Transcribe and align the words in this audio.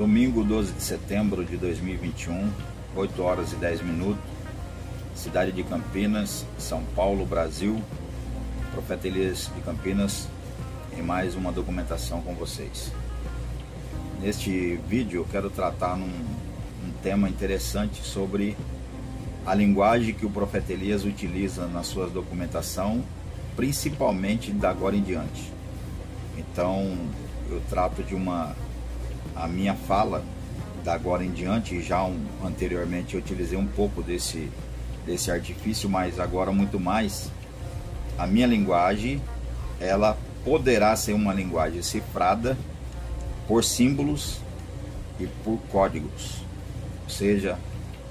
Domingo 0.00 0.42
12 0.42 0.72
de 0.72 0.82
setembro 0.82 1.44
de 1.44 1.58
2021, 1.58 2.50
8 2.96 3.22
horas 3.22 3.52
e 3.52 3.56
10 3.56 3.82
minutos, 3.82 4.24
cidade 5.14 5.52
de 5.52 5.62
Campinas, 5.62 6.46
São 6.58 6.82
Paulo, 6.96 7.26
Brasil. 7.26 7.82
Profeta 8.72 9.06
Elias 9.06 9.50
de 9.54 9.60
Campinas 9.60 10.26
em 10.96 11.02
mais 11.02 11.34
uma 11.34 11.52
documentação 11.52 12.22
com 12.22 12.34
vocês. 12.34 12.90
Neste 14.22 14.80
vídeo 14.88 15.20
eu 15.20 15.26
quero 15.30 15.50
tratar 15.50 15.98
num, 15.98 16.06
um 16.06 16.92
tema 17.02 17.28
interessante 17.28 18.02
sobre 18.02 18.56
a 19.44 19.54
linguagem 19.54 20.14
que 20.14 20.24
o 20.24 20.30
profeta 20.30 20.72
Elias 20.72 21.04
utiliza 21.04 21.66
na 21.66 21.82
sua 21.82 22.08
documentação, 22.08 23.04
principalmente 23.54 24.50
da 24.50 24.70
agora 24.70 24.96
em 24.96 25.02
diante. 25.02 25.52
Então, 26.38 26.96
eu 27.50 27.60
trato 27.68 28.02
de 28.02 28.14
uma 28.14 28.56
a 29.34 29.46
minha 29.46 29.74
fala 29.74 30.24
da 30.84 30.94
agora 30.94 31.24
em 31.24 31.30
diante, 31.30 31.82
já 31.82 32.02
um, 32.04 32.18
anteriormente 32.42 33.14
eu 33.14 33.20
utilizei 33.20 33.58
um 33.58 33.66
pouco 33.66 34.02
desse 34.02 34.50
desse 35.04 35.30
artifício, 35.30 35.88
mas 35.88 36.18
agora 36.20 36.52
muito 36.52 36.78
mais. 36.78 37.30
A 38.18 38.26
minha 38.26 38.46
linguagem, 38.46 39.20
ela 39.80 40.16
poderá 40.44 40.94
ser 40.96 41.12
uma 41.12 41.32
linguagem 41.32 41.82
cifrada 41.82 42.56
por 43.48 43.64
símbolos 43.64 44.38
e 45.18 45.26
por 45.42 45.58
códigos. 45.70 46.42
Ou 47.04 47.10
seja, 47.10 47.58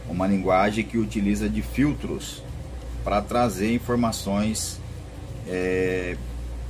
uma 0.09 0.27
linguagem 0.27 0.83
que 0.83 0.97
utiliza 0.97 1.47
de 1.47 1.61
filtros 1.61 2.43
para 3.03 3.21
trazer 3.21 3.73
informações 3.73 4.79
é, 5.47 6.17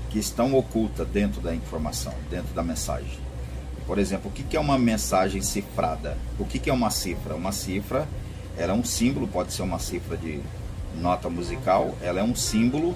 que 0.09 0.19
estão 0.19 0.53
ocultas 0.53 1.07
dentro 1.07 1.41
da 1.41 1.55
informação, 1.55 2.13
dentro 2.29 2.53
da 2.53 2.61
mensagem. 2.61 3.28
Por 3.89 3.97
exemplo, 3.97 4.29
o 4.29 4.31
que 4.31 4.55
é 4.55 4.59
uma 4.59 4.77
mensagem 4.77 5.41
cifrada? 5.41 6.15
O 6.37 6.45
que 6.45 6.69
é 6.69 6.73
uma 6.73 6.91
cifra? 6.91 7.33
Uma 7.33 7.51
cifra 7.51 8.07
ela 8.55 8.73
é 8.73 8.75
um 8.75 8.83
símbolo, 8.83 9.27
pode 9.27 9.51
ser 9.51 9.63
uma 9.63 9.79
cifra 9.79 10.15
de 10.15 10.39
nota 11.01 11.27
musical, 11.27 11.97
ela 11.99 12.19
é 12.19 12.23
um 12.23 12.35
símbolo 12.35 12.95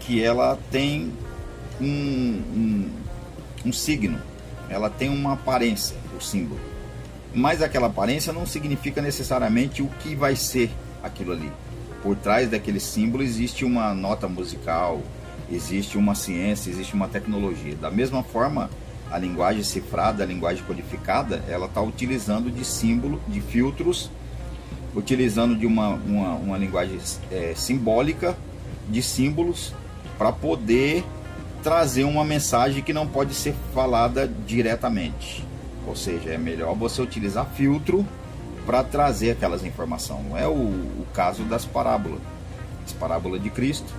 que 0.00 0.22
ela 0.22 0.58
tem 0.70 1.12
um, 1.78 1.86
um, 1.86 2.90
um 3.66 3.72
signo, 3.74 4.18
ela 4.70 4.88
tem 4.88 5.10
uma 5.10 5.34
aparência, 5.34 5.98
o 6.16 6.22
símbolo. 6.22 6.60
Mas 7.34 7.60
aquela 7.60 7.88
aparência 7.88 8.32
não 8.32 8.46
significa 8.46 9.02
necessariamente 9.02 9.82
o 9.82 9.88
que 10.00 10.14
vai 10.14 10.34
ser 10.34 10.70
aquilo 11.02 11.32
ali. 11.32 11.52
Por 12.02 12.16
trás 12.16 12.48
daquele 12.48 12.80
símbolo 12.80 13.22
existe 13.22 13.66
uma 13.66 13.92
nota 13.92 14.26
musical, 14.26 15.02
existe 15.52 15.98
uma 15.98 16.14
ciência, 16.14 16.70
existe 16.70 16.94
uma 16.94 17.06
tecnologia. 17.06 17.76
Da 17.76 17.90
mesma 17.90 18.22
forma, 18.22 18.70
a 19.10 19.18
linguagem 19.18 19.62
cifrada, 19.62 20.22
a 20.22 20.26
linguagem 20.26 20.64
codificada, 20.64 21.42
ela 21.48 21.66
está 21.66 21.80
utilizando 21.80 22.50
de 22.50 22.64
símbolo, 22.64 23.20
de 23.28 23.40
filtros, 23.40 24.10
utilizando 24.94 25.56
de 25.56 25.66
uma, 25.66 25.90
uma, 25.90 26.34
uma 26.34 26.58
linguagem 26.58 26.98
é, 27.30 27.52
simbólica, 27.54 28.36
de 28.88 29.02
símbolos, 29.02 29.72
para 30.18 30.32
poder 30.32 31.04
trazer 31.62 32.04
uma 32.04 32.24
mensagem 32.24 32.82
que 32.82 32.92
não 32.92 33.06
pode 33.06 33.34
ser 33.34 33.54
falada 33.74 34.30
diretamente. 34.46 35.44
Ou 35.86 35.94
seja, 35.94 36.30
é 36.30 36.38
melhor 36.38 36.74
você 36.74 37.02
utilizar 37.02 37.46
filtro 37.54 38.06
para 38.64 38.82
trazer 38.82 39.32
aquelas 39.32 39.64
informações. 39.64 40.24
Não 40.28 40.36
é 40.36 40.46
o, 40.46 40.52
o 40.52 41.06
caso 41.12 41.42
das 41.44 41.64
parábolas. 41.64 42.20
As 42.84 42.92
parábolas 42.92 43.42
de 43.42 43.50
Cristo, 43.50 43.92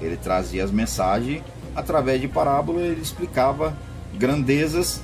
ele 0.00 0.16
trazia 0.16 0.64
as 0.64 0.70
mensagens 0.70 1.42
através 1.74 2.20
de 2.20 2.28
parábola, 2.28 2.80
ele 2.80 3.00
explicava 3.00 3.76
grandezas 4.18 5.02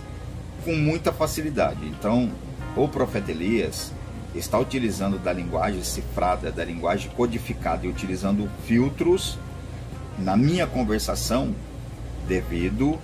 com 0.64 0.75
muita 0.75 1.12
facilidade. 1.12 1.86
Então, 1.86 2.30
o 2.76 2.88
profeta 2.88 3.31
Elias 3.31 3.93
está 4.34 4.59
utilizando 4.59 5.19
da 5.19 5.32
linguagem 5.32 5.82
cifrada, 5.82 6.53
da 6.53 6.65
linguagem 6.65 7.10
codificada 7.16 7.87
e 7.87 7.88
utilizando 7.88 8.48
filtros 8.65 9.38
na 10.19 10.37
minha 10.37 10.66
conversação 10.66 11.54
devido 12.28 12.98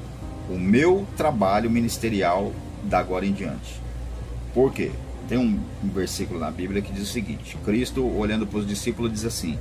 o 0.48 0.58
meu 0.58 1.06
trabalho 1.16 1.70
ministerial 1.70 2.52
da 2.84 2.98
agora 2.98 3.26
em 3.26 3.32
diante. 3.32 3.80
Por 4.54 4.72
quê? 4.72 4.92
Tem 5.28 5.38
um, 5.38 5.60
versículo 5.82 6.38
na 6.38 6.50
Bíblia 6.50 6.80
que 6.80 6.92
diz 6.92 7.02
o 7.02 7.12
seguinte: 7.12 7.56
Cristo, 7.64 8.06
olhando 8.06 8.46
para 8.46 8.60
os 8.60 8.66
discípulos, 8.66 9.12
diz 9.12 9.24
assim: 9.24 9.58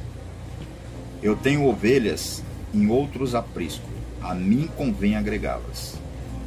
Eu 1.24 1.36
tenho 1.36 1.66
ovelhas 1.68 2.44
em 2.74 2.88
outros 2.88 3.34
apriscos, 3.34 3.90
a 4.22 4.36
mim 4.36 4.70
convém 4.78 5.16
agregá-las. 5.16 6.05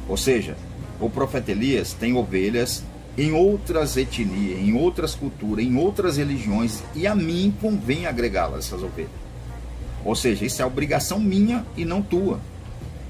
Ou 0.09 0.17
seja, 0.17 0.57
o 0.99 1.09
profeta 1.09 1.51
Elias 1.51 1.93
tem 1.93 2.17
ovelhas 2.17 2.83
em 3.15 3.31
outras 3.31 3.95
etnias, 3.95 4.59
em 4.59 4.73
outras 4.73 5.13
culturas, 5.13 5.63
em 5.63 5.77
outras 5.77 6.17
religiões, 6.17 6.81
e 6.95 7.05
a 7.05 7.15
mim 7.15 7.53
convém 7.61 8.07
agregá-las, 8.07 8.65
essas 8.65 8.81
ovelhas. 8.81 9.11
Ou 10.03 10.15
seja, 10.15 10.45
isso 10.45 10.61
é 10.61 10.65
obrigação 10.65 11.19
minha 11.19 11.65
e 11.77 11.85
não 11.85 12.01
tua. 12.01 12.39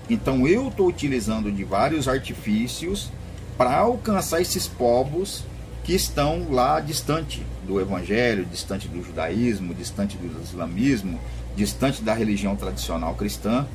Então 0.10 0.48
eu 0.48 0.68
estou 0.68 0.88
utilizando 0.88 1.52
de 1.52 1.64
vários 1.64 2.08
artifícios 2.08 3.10
para 3.58 3.78
alcançar 3.78 4.42
esses 4.42 4.68
povos 4.68 5.44
que 5.84 5.94
estão 5.94 6.52
lá 6.52 6.80
distante 6.80 7.44
do 7.66 7.80
evangelho, 7.80 8.46
distante 8.46 8.88
do 8.88 9.04
judaísmo, 9.04 9.74
distante 9.74 10.18
do 10.18 10.42
islamismo, 10.42 11.20
distante 11.56 12.02
da 12.02 12.14
religião 12.14 12.56
tradicional 12.56 13.14
cristã. 13.14 13.68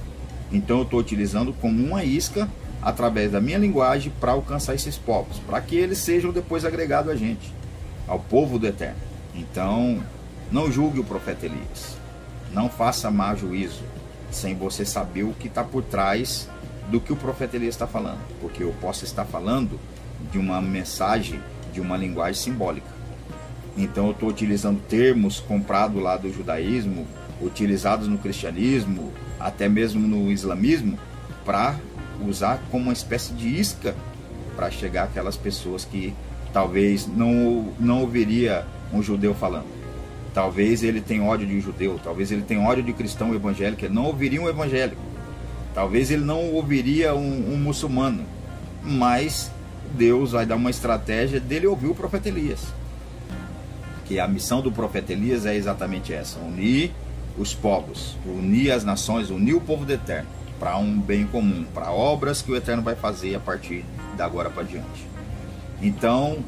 Então 0.51 0.79
eu 0.79 0.83
estou 0.83 0.99
utilizando 0.99 1.53
como 1.55 1.83
uma 1.85 2.05
isca 2.05 2.51
através 2.85 3.33
da 3.33 3.41
minha 3.41 3.57
linguagem 3.57 4.13
para 4.21 4.33
alcançar 4.33 4.75
esses 4.75 4.99
povos, 4.99 5.39
para 5.39 5.59
que 5.63 5.75
eles 5.75 5.99
sejam 5.99 6.31
depois 6.31 6.67
agregados 6.67 7.11
a 7.11 7.17
gente, 7.17 7.53
ao 8.07 8.21
povo 8.21 8.59
do 8.59 8.67
Eterno. 8.67 8.99
Então, 9.35 10.03
não 10.53 10.71
julgue 10.71 11.01
o 11.01 11.05
profeta 11.05 11.47
Elias, 11.47 11.97
não 12.53 12.69
faça 12.69 13.11
má 13.11 13.35
juízo, 13.35 13.83
sem 14.31 14.55
você 14.55 14.85
saber 14.85 15.23
o 15.23 15.33
que 15.33 15.49
está 15.49 15.65
por 15.65 15.83
trás 15.83 16.47
do 16.91 17.01
que 17.01 17.13
o 17.13 17.17
profeta 17.17 17.57
Elias 17.57 17.75
está 17.75 17.87
falando, 17.87 18.21
porque 18.39 18.63
eu 18.63 18.75
posso 18.83 19.05
estar 19.05 19.25
falando 19.25 19.81
de 20.31 20.39
uma 20.39 20.61
mensagem, 20.61 21.41
de 21.73 21.81
uma 21.81 21.97
linguagem 21.97 22.41
simbólica. 22.41 22.93
Então, 23.79 24.07
eu 24.07 24.13
estou 24.13 24.29
utilizando 24.29 24.81
termos 24.83 25.41
comprados 25.41 26.01
lá 26.01 26.19
do 26.19 26.31
judaísmo, 26.31 27.07
utilizados 27.41 28.07
no 28.09 28.19
cristianismo, 28.19 29.11
até 29.41 29.71
mesmo 29.71 30.07
no 30.07 30.31
islamismo, 30.31 30.99
para 31.45 31.77
usar 32.27 32.61
como 32.71 32.85
uma 32.85 32.93
espécie 32.93 33.33
de 33.33 33.49
isca 33.49 33.95
para 34.55 34.71
chegar 34.71 35.05
aquelas 35.05 35.37
pessoas 35.37 35.85
que 35.85 36.15
talvez 36.53 37.07
não, 37.07 37.73
não 37.79 38.01
ouviria 38.03 38.65
um 38.93 39.03
judeu 39.03 39.35
falando. 39.35 39.67
Talvez 40.33 40.83
ele 40.83 41.01
tenha 41.01 41.23
ódio 41.23 41.47
de 41.47 41.57
um 41.57 41.61
judeu, 41.61 42.01
talvez 42.03 42.33
ele 42.33 42.43
tenha 42.43 42.61
ódio 42.61 42.83
de 42.83 42.93
cristão 42.93 43.35
evangélico, 43.35 43.85
ele 43.85 43.95
não 43.95 44.07
ouviria 44.07 44.41
um 44.41 44.49
evangélico. 44.49 45.01
Talvez 45.75 46.11
ele 46.11 46.25
não 46.25 46.53
ouviria 46.53 47.15
um, 47.15 47.55
um 47.55 47.57
muçulmano. 47.57 48.25
Mas 48.83 49.51
Deus 49.93 50.33
vai 50.33 50.45
dar 50.45 50.57
uma 50.57 50.71
estratégia 50.71 51.41
dele 51.41 51.67
ouvir 51.67 51.89
o 51.89 51.95
profeta 51.95 52.29
Elias. 52.29 52.61
Que 54.05 54.21
a 54.21 54.29
missão 54.29 54.61
do 54.61 54.71
profeta 54.71 55.13
Elias 55.13 55.47
é 55.47 55.55
exatamente 55.55 56.13
essa: 56.13 56.39
unir 56.39 56.93
os 57.39 57.55
povos, 57.55 58.17
unir 58.25 58.71
as 58.71 58.85
nações, 58.85 59.31
unir 59.31 59.55
o 59.55 59.61
povo 59.61 59.85
do 59.85 59.93
eterno 59.93 60.29
para 60.65 60.79
um 60.79 60.99
bem 60.99 61.27
comum, 61.27 61.63
para 61.75 61.93
obras 61.93 62.41
que 62.41 62.51
o 62.51 62.57
Eterno 62.57 62.83
vai 62.83 62.95
fazer 62.95 63.35
a 63.35 63.39
partir 63.39 63.85
da 64.17 64.25
agora 64.25 64.49
para 64.49 64.63
diante. 64.63 65.07
Então, 65.83 66.39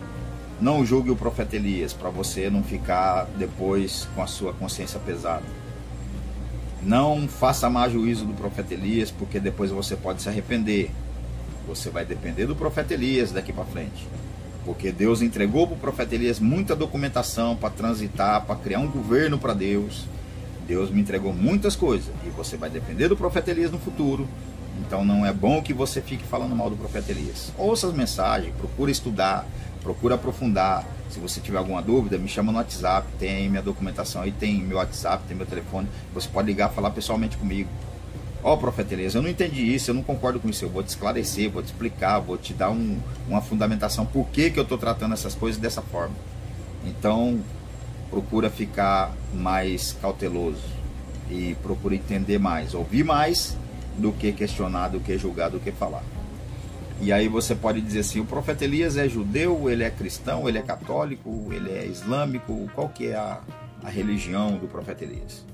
não 0.58 0.86
julgue 0.86 1.10
o 1.10 1.16
profeta 1.16 1.54
Elias 1.54 1.92
para 1.92 2.08
você 2.08 2.48
não 2.48 2.62
ficar 2.62 3.26
depois 3.36 4.08
com 4.14 4.22
a 4.22 4.26
sua 4.26 4.54
consciência 4.54 4.98
pesada. 5.00 5.44
Não 6.82 7.28
faça 7.28 7.68
má 7.68 7.86
juízo 7.90 8.24
do 8.24 8.32
profeta 8.32 8.72
Elias, 8.72 9.10
porque 9.10 9.38
depois 9.38 9.70
você 9.70 9.94
pode 9.94 10.22
se 10.22 10.30
arrepender. 10.30 10.90
Você 11.68 11.90
vai 11.90 12.06
depender 12.06 12.46
do 12.46 12.56
profeta 12.56 12.94
Elias 12.94 13.32
daqui 13.32 13.52
para 13.52 13.66
frente. 13.66 14.08
Porque 14.64 14.92
Deus 14.92 15.20
entregou 15.20 15.66
para 15.66 15.76
o 15.76 15.78
profeta 15.78 16.14
Elias 16.14 16.40
muita 16.40 16.74
documentação 16.74 17.54
para 17.54 17.68
transitar, 17.68 18.46
para 18.46 18.56
criar 18.56 18.78
um 18.78 18.88
governo 18.90 19.38
para 19.38 19.52
Deus 19.52 20.06
Deus 20.66 20.90
me 20.90 21.00
entregou 21.00 21.32
muitas 21.32 21.76
coisas 21.76 22.12
e 22.24 22.30
você 22.30 22.56
vai 22.56 22.68
depender 22.68 23.08
do 23.08 23.16
profeta 23.16 23.50
Elias 23.50 23.70
no 23.70 23.78
futuro. 23.78 24.26
Então 24.80 25.04
não 25.04 25.24
é 25.24 25.32
bom 25.32 25.62
que 25.62 25.72
você 25.72 26.00
fique 26.00 26.24
falando 26.24 26.54
mal 26.54 26.68
do 26.68 26.76
profeta 26.76 27.12
Elias. 27.12 27.52
Ouça 27.56 27.86
as 27.86 27.94
mensagens, 27.94 28.54
procura 28.56 28.90
estudar, 28.90 29.46
procura 29.82 30.16
aprofundar. 30.16 30.84
Se 31.08 31.20
você 31.20 31.40
tiver 31.40 31.58
alguma 31.58 31.80
dúvida, 31.80 32.18
me 32.18 32.28
chama 32.28 32.50
no 32.52 32.58
WhatsApp, 32.58 33.06
tem 33.18 33.48
minha 33.48 33.62
documentação 33.62 34.22
aí, 34.22 34.32
tem 34.32 34.60
meu 34.60 34.78
WhatsApp, 34.78 35.24
tem 35.26 35.36
meu 35.36 35.46
telefone. 35.46 35.88
Você 36.12 36.28
pode 36.28 36.48
ligar, 36.48 36.70
falar 36.70 36.90
pessoalmente 36.90 37.36
comigo. 37.36 37.70
Ó, 38.42 38.52
oh, 38.52 38.58
profeta 38.58 38.94
Elias, 38.94 39.14
eu 39.14 39.22
não 39.22 39.28
entendi 39.28 39.62
isso, 39.74 39.90
eu 39.90 39.94
não 39.94 40.02
concordo 40.02 40.38
com 40.38 40.48
isso. 40.48 40.64
Eu 40.64 40.68
vou 40.68 40.82
te 40.82 40.88
esclarecer, 40.88 41.50
vou 41.50 41.62
te 41.62 41.66
explicar, 41.66 42.18
vou 42.18 42.36
te 42.36 42.52
dar 42.52 42.70
um, 42.70 42.98
uma 43.28 43.40
fundamentação 43.40 44.04
por 44.04 44.26
que, 44.28 44.50
que 44.50 44.58
eu 44.58 44.62
estou 44.62 44.78
tratando 44.78 45.14
essas 45.14 45.34
coisas 45.34 45.60
dessa 45.60 45.82
forma. 45.82 46.14
Então, 46.84 47.40
procura 48.10 48.50
ficar 48.50 49.12
mais 49.34 49.92
cauteloso 49.92 50.62
e 51.30 51.56
procura 51.62 51.94
entender 51.94 52.38
mais, 52.38 52.74
ouvir 52.74 53.04
mais 53.04 53.56
do 53.96 54.12
que 54.12 54.32
questionar, 54.32 54.88
do 54.88 55.00
que 55.00 55.16
julgar, 55.18 55.50
do 55.50 55.58
que 55.58 55.72
falar. 55.72 56.02
E 57.00 57.12
aí 57.12 57.28
você 57.28 57.54
pode 57.54 57.80
dizer 57.80 58.00
assim, 58.00 58.20
o 58.20 58.24
profeta 58.24 58.64
Elias 58.64 58.96
é 58.96 59.08
judeu, 59.08 59.68
ele 59.68 59.84
é 59.84 59.90
cristão, 59.90 60.48
ele 60.48 60.58
é 60.58 60.62
católico, 60.62 61.48
ele 61.52 61.70
é 61.70 61.84
islâmico, 61.84 62.70
qual 62.74 62.88
que 62.88 63.08
é 63.08 63.16
a, 63.16 63.40
a 63.82 63.90
religião 63.90 64.56
do 64.56 64.66
profeta 64.66 65.04
Elias? 65.04 65.44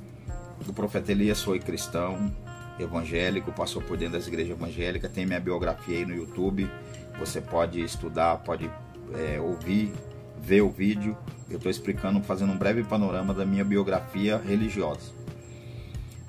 O 0.69 0.73
profeta 0.73 1.11
Elias 1.11 1.43
foi 1.43 1.59
cristão, 1.59 2.33
evangélico, 2.79 3.51
passou 3.53 3.83
por 3.83 3.97
dentro 3.97 4.15
das 4.15 4.29
igrejas 4.29 4.53
evangélicas, 4.53 5.11
tem 5.11 5.27
minha 5.27 5.41
biografia 5.41 5.99
aí 5.99 6.07
no 6.07 6.15
YouTube, 6.15 6.71
você 7.19 7.41
pode 7.41 7.81
estudar, 7.81 8.39
pode 8.39 8.71
é, 9.15 9.41
ouvir, 9.41 9.93
ver 10.41 10.63
o 10.63 10.71
vídeo. 10.71 11.17
Eu 11.51 11.57
estou 11.57 11.71
explicando, 11.71 12.23
fazendo 12.23 12.53
um 12.53 12.57
breve 12.57 12.83
panorama 12.83 13.35
da 13.35 13.45
minha 13.45 13.65
biografia 13.65 14.39
religiosa. 14.39 15.13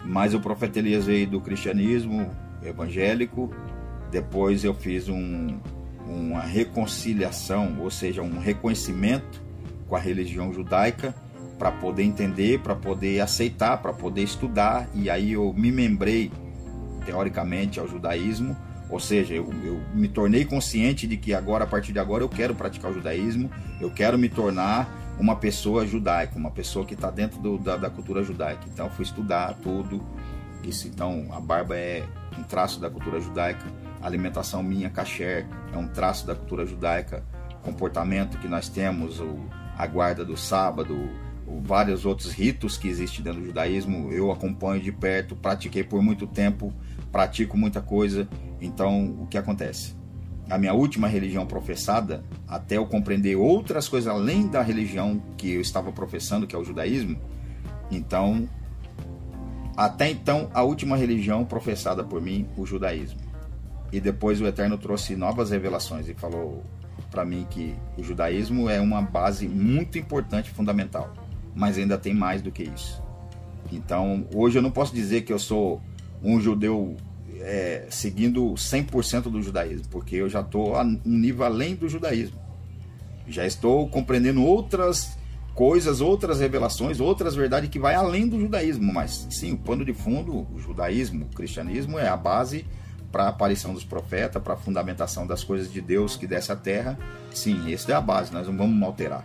Mas 0.03 0.33
Elias 0.79 1.05
veio 1.05 1.27
do 1.27 1.39
cristianismo 1.39 2.29
evangélico, 2.61 3.53
depois 4.11 4.63
eu 4.63 4.73
fiz 4.73 5.07
um, 5.07 5.57
uma 6.05 6.41
reconciliação, 6.41 7.77
ou 7.79 7.89
seja, 7.89 8.21
um 8.21 8.39
reconhecimento 8.39 9.41
com 9.87 9.95
a 9.95 9.99
religião 9.99 10.53
judaica 10.53 11.15
para 11.57 11.71
poder 11.71 12.03
entender, 12.03 12.59
para 12.59 12.75
poder 12.75 13.21
aceitar, 13.21 13.77
para 13.77 13.93
poder 13.93 14.23
estudar, 14.23 14.89
e 14.93 15.09
aí 15.09 15.33
eu 15.33 15.53
me 15.53 15.71
membrei 15.71 16.31
teoricamente 17.05 17.79
ao 17.79 17.87
judaísmo, 17.87 18.55
ou 18.89 18.99
seja, 18.99 19.33
eu, 19.33 19.49
eu, 19.63 19.81
me 19.93 20.07
tornei 20.07 20.45
consciente 20.45 21.07
de 21.07 21.17
que 21.17 21.33
agora, 21.33 21.63
a 21.63 21.67
partir 21.67 21.91
de 21.91 21.99
agora, 21.99 22.23
eu 22.23 22.29
quero 22.29 22.53
praticar 22.53 22.91
o 22.91 22.93
judaísmo, 22.93 23.49
eu 23.79 23.89
quero 23.89 24.17
me 24.17 24.29
tornar 24.29 25.15
uma 25.19 25.35
pessoa 25.35 25.85
judaica, 25.85 26.37
uma 26.37 26.51
pessoa 26.51 26.85
que 26.85 26.93
está 26.93 27.09
dentro 27.09 27.39
do, 27.39 27.57
da, 27.57 27.77
da, 27.77 27.89
cultura 27.89 28.23
judaica. 28.23 28.63
Então, 28.71 28.89
fui 28.89 29.03
estudar 29.03 29.53
tudo. 29.61 30.03
Isso, 30.63 30.87
então, 30.87 31.27
a 31.31 31.39
barba 31.39 31.77
é 31.77 32.03
um 32.37 32.43
traço 32.43 32.79
da 32.79 32.89
cultura 32.89 33.19
judaica 33.19 33.65
alimentação 34.03 34.61
minha, 34.61 34.89
kasher, 34.89 35.47
é 35.73 35.77
um 35.77 35.87
traço 35.87 36.27
da 36.27 36.35
cultura 36.35 36.65
judaica, 36.65 37.23
comportamento 37.61 38.37
que 38.37 38.47
nós 38.47 38.67
temos, 38.67 39.21
o, 39.21 39.39
a 39.77 39.87
guarda 39.87 40.25
do 40.25 40.35
sábado, 40.35 41.09
vários 41.63 42.05
outros 42.05 42.33
ritos 42.33 42.77
que 42.77 42.89
existem 42.89 43.23
dentro 43.23 43.39
do 43.39 43.47
judaísmo, 43.47 44.11
eu 44.11 44.29
acompanho 44.31 44.81
de 44.81 44.91
perto, 44.91 45.35
pratiquei 45.35 45.83
por 45.83 46.01
muito 46.01 46.27
tempo, 46.27 46.73
pratico 47.11 47.57
muita 47.57 47.81
coisa, 47.81 48.27
então 48.63 49.17
o 49.21 49.27
que 49.27 49.37
acontece? 49.37 49.95
A 50.49 50.57
minha 50.57 50.73
última 50.73 51.07
religião 51.07 51.45
professada, 51.45 52.23
até 52.47 52.77
eu 52.77 52.85
compreender 52.85 53.35
outras 53.35 53.87
coisas 53.87 54.11
além 54.11 54.47
da 54.47 54.61
religião 54.61 55.21
que 55.37 55.51
eu 55.51 55.61
estava 55.61 55.91
professando, 55.91 56.45
que 56.45 56.55
é 56.55 56.59
o 56.59 56.63
judaísmo, 56.63 57.17
então, 57.89 58.47
até 59.75 60.09
então, 60.09 60.49
a 60.53 60.63
última 60.63 60.97
religião 60.97 61.45
professada 61.45 62.03
por 62.03 62.21
mim, 62.21 62.47
o 62.57 62.65
judaísmo. 62.65 63.19
E 63.91 63.99
depois 63.99 64.41
o 64.41 64.47
Eterno 64.47 64.77
trouxe 64.77 65.15
novas 65.15 65.51
revelações 65.51 66.09
e 66.09 66.13
falou 66.13 66.63
para 67.11 67.23
mim 67.23 67.45
que 67.49 67.75
o 67.97 68.03
judaísmo 68.03 68.69
é 68.69 68.81
uma 68.81 69.01
base 69.01 69.47
muito 69.47 69.97
importante, 69.99 70.49
fundamental, 70.49 71.13
mas 71.55 71.77
ainda 71.77 71.97
tem 71.97 72.13
mais 72.13 72.41
do 72.41 72.51
que 72.51 72.63
isso. 72.63 73.01
Então, 73.71 74.25
hoje 74.33 74.57
eu 74.57 74.61
não 74.61 74.71
posso 74.71 74.93
dizer 74.93 75.21
que 75.21 75.31
eu 75.31 75.39
sou 75.39 75.81
um 76.23 76.39
judeu 76.39 76.95
é, 77.39 77.85
seguindo 77.89 78.53
100% 78.53 79.23
do 79.23 79.41
judaísmo, 79.41 79.87
porque 79.89 80.15
eu 80.15 80.29
já 80.29 80.41
estou 80.41 80.75
a 80.75 80.83
um 80.83 80.99
nível 81.05 81.45
além 81.45 81.75
do 81.75 81.87
judaísmo. 81.89 82.39
Já 83.27 83.45
estou 83.45 83.87
compreendendo 83.87 84.43
outras 84.43 85.17
coisas, 85.53 86.01
outras 86.01 86.39
revelações, 86.39 86.99
outras 86.99 87.35
verdades 87.35 87.69
que 87.69 87.79
vai 87.79 87.95
além 87.95 88.27
do 88.27 88.39
judaísmo, 88.39 88.91
mas 88.91 89.27
sim, 89.29 89.53
o 89.53 89.57
pano 89.57 89.85
de 89.85 89.93
fundo, 89.93 90.47
o 90.51 90.59
judaísmo, 90.59 91.25
o 91.25 91.35
cristianismo 91.35 91.99
é 91.99 92.07
a 92.07 92.17
base 92.17 92.65
para 93.11 93.25
a 93.25 93.29
aparição 93.29 93.73
dos 93.73 93.83
profetas, 93.83 94.41
para 94.41 94.55
a 94.55 94.57
fundamentação 94.57 95.27
das 95.27 95.43
coisas 95.43 95.71
de 95.71 95.79
Deus 95.79 96.17
que 96.17 96.25
desce 96.25 96.51
à 96.51 96.55
terra, 96.55 96.97
sim, 97.31 97.71
essa 97.71 97.91
é 97.91 97.95
a 97.95 98.01
base, 98.01 98.33
nós 98.33 98.47
não 98.47 98.57
vamos 98.57 98.81
alterar. 98.81 99.23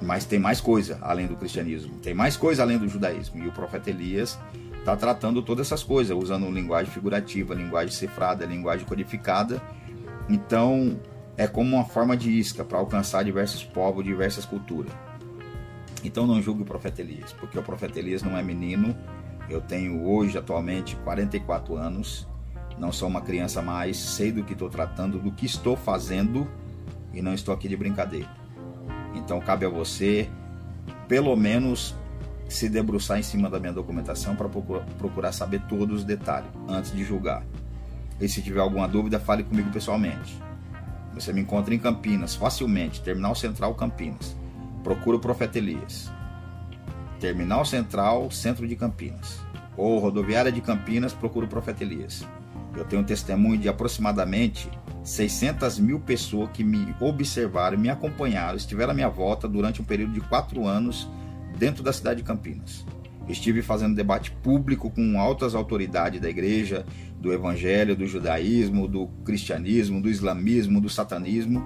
Mas 0.00 0.24
tem 0.24 0.38
mais 0.38 0.60
coisa 0.60 0.98
além 1.00 1.26
do 1.26 1.36
cristianismo, 1.36 1.98
tem 1.98 2.14
mais 2.14 2.36
coisa 2.36 2.62
além 2.62 2.78
do 2.78 2.88
judaísmo. 2.88 3.42
E 3.42 3.48
o 3.48 3.52
profeta 3.52 3.90
Elias 3.90 4.38
está 4.82 4.96
tratando 4.96 5.40
todas 5.42 5.68
essas 5.68 5.84
coisas, 5.84 6.16
usando 6.16 6.50
linguagem 6.50 6.92
figurativa, 6.92 7.54
linguagem 7.54 7.94
cifrada, 7.94 8.44
linguagem 8.44 8.84
codificada. 8.84 9.62
Então, 10.28 10.98
é 11.36 11.46
como 11.46 11.76
uma 11.76 11.84
forma 11.84 12.16
de 12.16 12.30
isca 12.30 12.64
para 12.64 12.78
alcançar 12.78 13.22
diversos 13.22 13.62
povos, 13.62 14.04
diversas 14.04 14.44
culturas. 14.44 14.92
Então 16.04 16.26
não 16.26 16.42
julgue 16.42 16.62
o 16.62 16.64
profeta 16.64 17.00
Elias, 17.00 17.32
porque 17.32 17.56
o 17.56 17.62
profeta 17.62 18.00
Elias 18.00 18.24
não 18.24 18.36
é 18.36 18.42
menino. 18.42 18.96
Eu 19.48 19.60
tenho 19.60 20.04
hoje, 20.04 20.36
atualmente, 20.36 20.96
44 20.96 21.76
anos 21.76 22.26
não 22.76 22.90
sou 22.90 23.06
uma 23.06 23.20
criança 23.20 23.62
mais, 23.62 23.96
sei 23.96 24.32
do 24.32 24.42
que 24.42 24.54
estou 24.54 24.68
tratando, 24.68 25.18
do 25.18 25.30
que 25.30 25.46
estou 25.46 25.76
fazendo 25.76 26.48
e 27.12 27.22
não 27.22 27.32
estou 27.32 27.54
aqui 27.54 27.68
de 27.68 27.76
brincadeira. 27.76 28.28
Então 29.14 29.38
cabe 29.40 29.64
a 29.64 29.68
você, 29.68 30.28
pelo 31.06 31.36
menos, 31.36 31.94
se 32.52 32.68
debruçar 32.68 33.18
em 33.18 33.22
cima 33.22 33.48
da 33.48 33.58
minha 33.58 33.72
documentação 33.72 34.36
para 34.36 34.48
procurar 34.48 35.32
saber 35.32 35.62
todos 35.68 36.00
os 36.00 36.04
detalhes 36.04 36.50
antes 36.68 36.92
de 36.92 37.04
julgar. 37.04 37.44
E 38.20 38.28
se 38.28 38.42
tiver 38.42 38.60
alguma 38.60 38.86
dúvida, 38.86 39.18
fale 39.18 39.42
comigo 39.42 39.70
pessoalmente. 39.70 40.40
Você 41.14 41.32
me 41.32 41.40
encontra 41.40 41.74
em 41.74 41.78
Campinas, 41.78 42.34
facilmente, 42.34 43.02
Terminal 43.02 43.34
Central 43.34 43.74
Campinas. 43.74 44.36
Procura 44.82 45.16
o 45.16 45.20
Profeta 45.20 45.58
Elias. 45.58 46.10
Terminal 47.20 47.64
Central, 47.64 48.30
Centro 48.30 48.66
de 48.66 48.76
Campinas. 48.76 49.40
Ou 49.76 49.98
Rodoviária 49.98 50.52
de 50.52 50.60
Campinas, 50.60 51.12
procura 51.12 51.46
o 51.46 51.48
Profeta 51.48 51.82
Elias. 51.82 52.26
Eu 52.76 52.84
tenho 52.84 53.02
um 53.02 53.04
testemunho 53.04 53.58
de 53.58 53.68
aproximadamente 53.68 54.70
600 55.04 55.78
mil 55.78 56.00
pessoas 56.00 56.50
que 56.52 56.64
me 56.64 56.94
observaram, 57.00 57.76
me 57.76 57.90
acompanharam, 57.90 58.56
estiveram 58.56 58.92
à 58.92 58.94
minha 58.94 59.08
volta 59.08 59.48
durante 59.48 59.82
um 59.82 59.84
período 59.84 60.12
de 60.12 60.20
quatro 60.20 60.66
anos 60.66 61.08
dentro 61.62 61.80
da 61.80 61.92
cidade 61.92 62.22
de 62.22 62.26
Campinas. 62.26 62.84
Estive 63.28 63.62
fazendo 63.62 63.94
debate 63.94 64.32
público 64.32 64.90
com 64.90 65.20
altas 65.20 65.54
autoridades 65.54 66.20
da 66.20 66.28
igreja, 66.28 66.84
do 67.20 67.32
evangelho, 67.32 67.94
do 67.94 68.04
judaísmo, 68.04 68.88
do 68.88 69.06
cristianismo, 69.24 70.02
do 70.02 70.10
islamismo, 70.10 70.80
do 70.80 70.90
satanismo, 70.90 71.64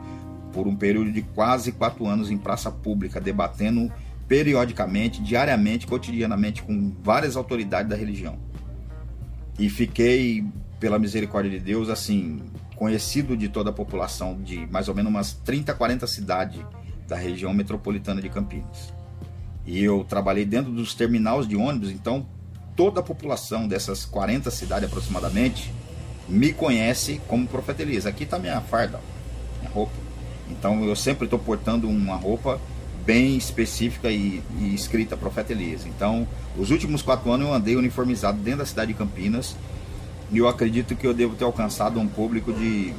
por 0.52 0.66
um 0.66 0.76
período 0.76 1.10
de 1.10 1.22
quase 1.22 1.72
quatro 1.72 2.06
anos 2.06 2.30
em 2.30 2.36
praça 2.36 2.70
pública, 2.70 3.18
debatendo 3.18 3.90
periodicamente, 4.28 5.22
diariamente, 5.22 5.86
cotidianamente 5.86 6.62
com 6.62 6.94
várias 7.02 7.34
autoridades 7.34 7.88
da 7.88 7.96
religião. 7.96 8.38
E 9.58 9.70
fiquei 9.70 10.44
pela 10.78 10.98
misericórdia 10.98 11.50
de 11.50 11.58
Deus, 11.58 11.88
assim, 11.88 12.42
conhecido 12.74 13.34
de 13.34 13.48
toda 13.48 13.70
a 13.70 13.72
população 13.72 14.42
de 14.42 14.66
mais 14.66 14.90
ou 14.90 14.94
menos 14.94 15.10
umas 15.10 15.32
30, 15.32 15.72
40 15.72 16.06
cidades 16.06 16.60
da 17.08 17.16
região 17.16 17.54
metropolitana 17.54 18.20
de 18.20 18.28
Campinas. 18.28 18.94
E 19.66 19.82
eu 19.82 20.04
trabalhei 20.08 20.44
dentro 20.44 20.70
dos 20.70 20.94
terminais 20.94 21.46
de 21.48 21.56
ônibus, 21.56 21.90
então 21.90 22.24
toda 22.76 23.00
a 23.00 23.02
população 23.02 23.66
dessas 23.66 24.04
40 24.04 24.50
cidades 24.50 24.88
aproximadamente 24.88 25.72
me 26.28 26.52
conhece 26.52 27.20
como 27.26 27.46
Profeta 27.46 27.82
Elias. 27.82 28.06
Aqui 28.06 28.24
está 28.24 28.38
minha 28.38 28.60
farda, 28.60 29.00
minha 29.60 29.70
roupa. 29.70 29.94
Então 30.50 30.84
eu 30.84 30.94
sempre 30.94 31.24
estou 31.24 31.38
portando 31.38 31.88
uma 31.88 32.16
roupa 32.16 32.60
bem 33.04 33.36
específica 33.36 34.10
e, 34.10 34.42
e 34.60 34.74
escrita 34.74 35.16
Profeta 35.16 35.52
Elias. 35.52 35.86
Então, 35.86 36.26
os 36.56 36.70
últimos 36.70 37.02
quatro 37.02 37.30
anos 37.30 37.46
eu 37.46 37.54
andei 37.54 37.76
uniformizado 37.76 38.38
dentro 38.38 38.60
da 38.60 38.66
cidade 38.66 38.92
de 38.92 38.98
Campinas 38.98 39.56
e 40.30 40.38
eu 40.38 40.48
acredito 40.48 40.96
que 40.96 41.06
eu 41.06 41.14
devo 41.14 41.36
ter 41.36 41.44
alcançado 41.44 42.00
um 42.00 42.08
público 42.08 42.52
de 42.52 42.92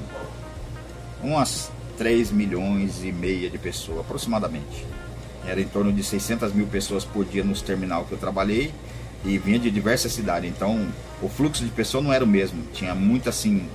umas 1.21 1.69
3 1.97 2.31
milhões 2.31 3.03
e 3.03 3.11
meia 3.11 3.49
de 3.49 3.57
pessoas, 3.57 3.99
aproximadamente. 3.99 4.85
Era 5.47 5.61
em 5.61 5.67
torno 5.67 5.93
de 5.93 6.03
600 6.03 6.53
mil 6.53 6.67
pessoas 6.67 7.05
por 7.05 7.25
dia 7.25 7.43
nos 7.43 7.61
terminal 7.61 8.05
que 8.05 8.11
eu 8.11 8.17
trabalhei 8.17 8.73
e 9.25 9.37
vinha 9.37 9.57
de 9.57 9.71
diversas 9.71 10.11
cidades. 10.11 10.49
Então, 10.49 10.87
o 11.21 11.29
fluxo 11.29 11.63
de 11.63 11.71
pessoas 11.71 12.03
não 12.03 12.11
era 12.11 12.23
o 12.23 12.27
mesmo. 12.27 12.61
Tinha 12.73 12.93
muito 12.93 13.29
assim, 13.29 13.65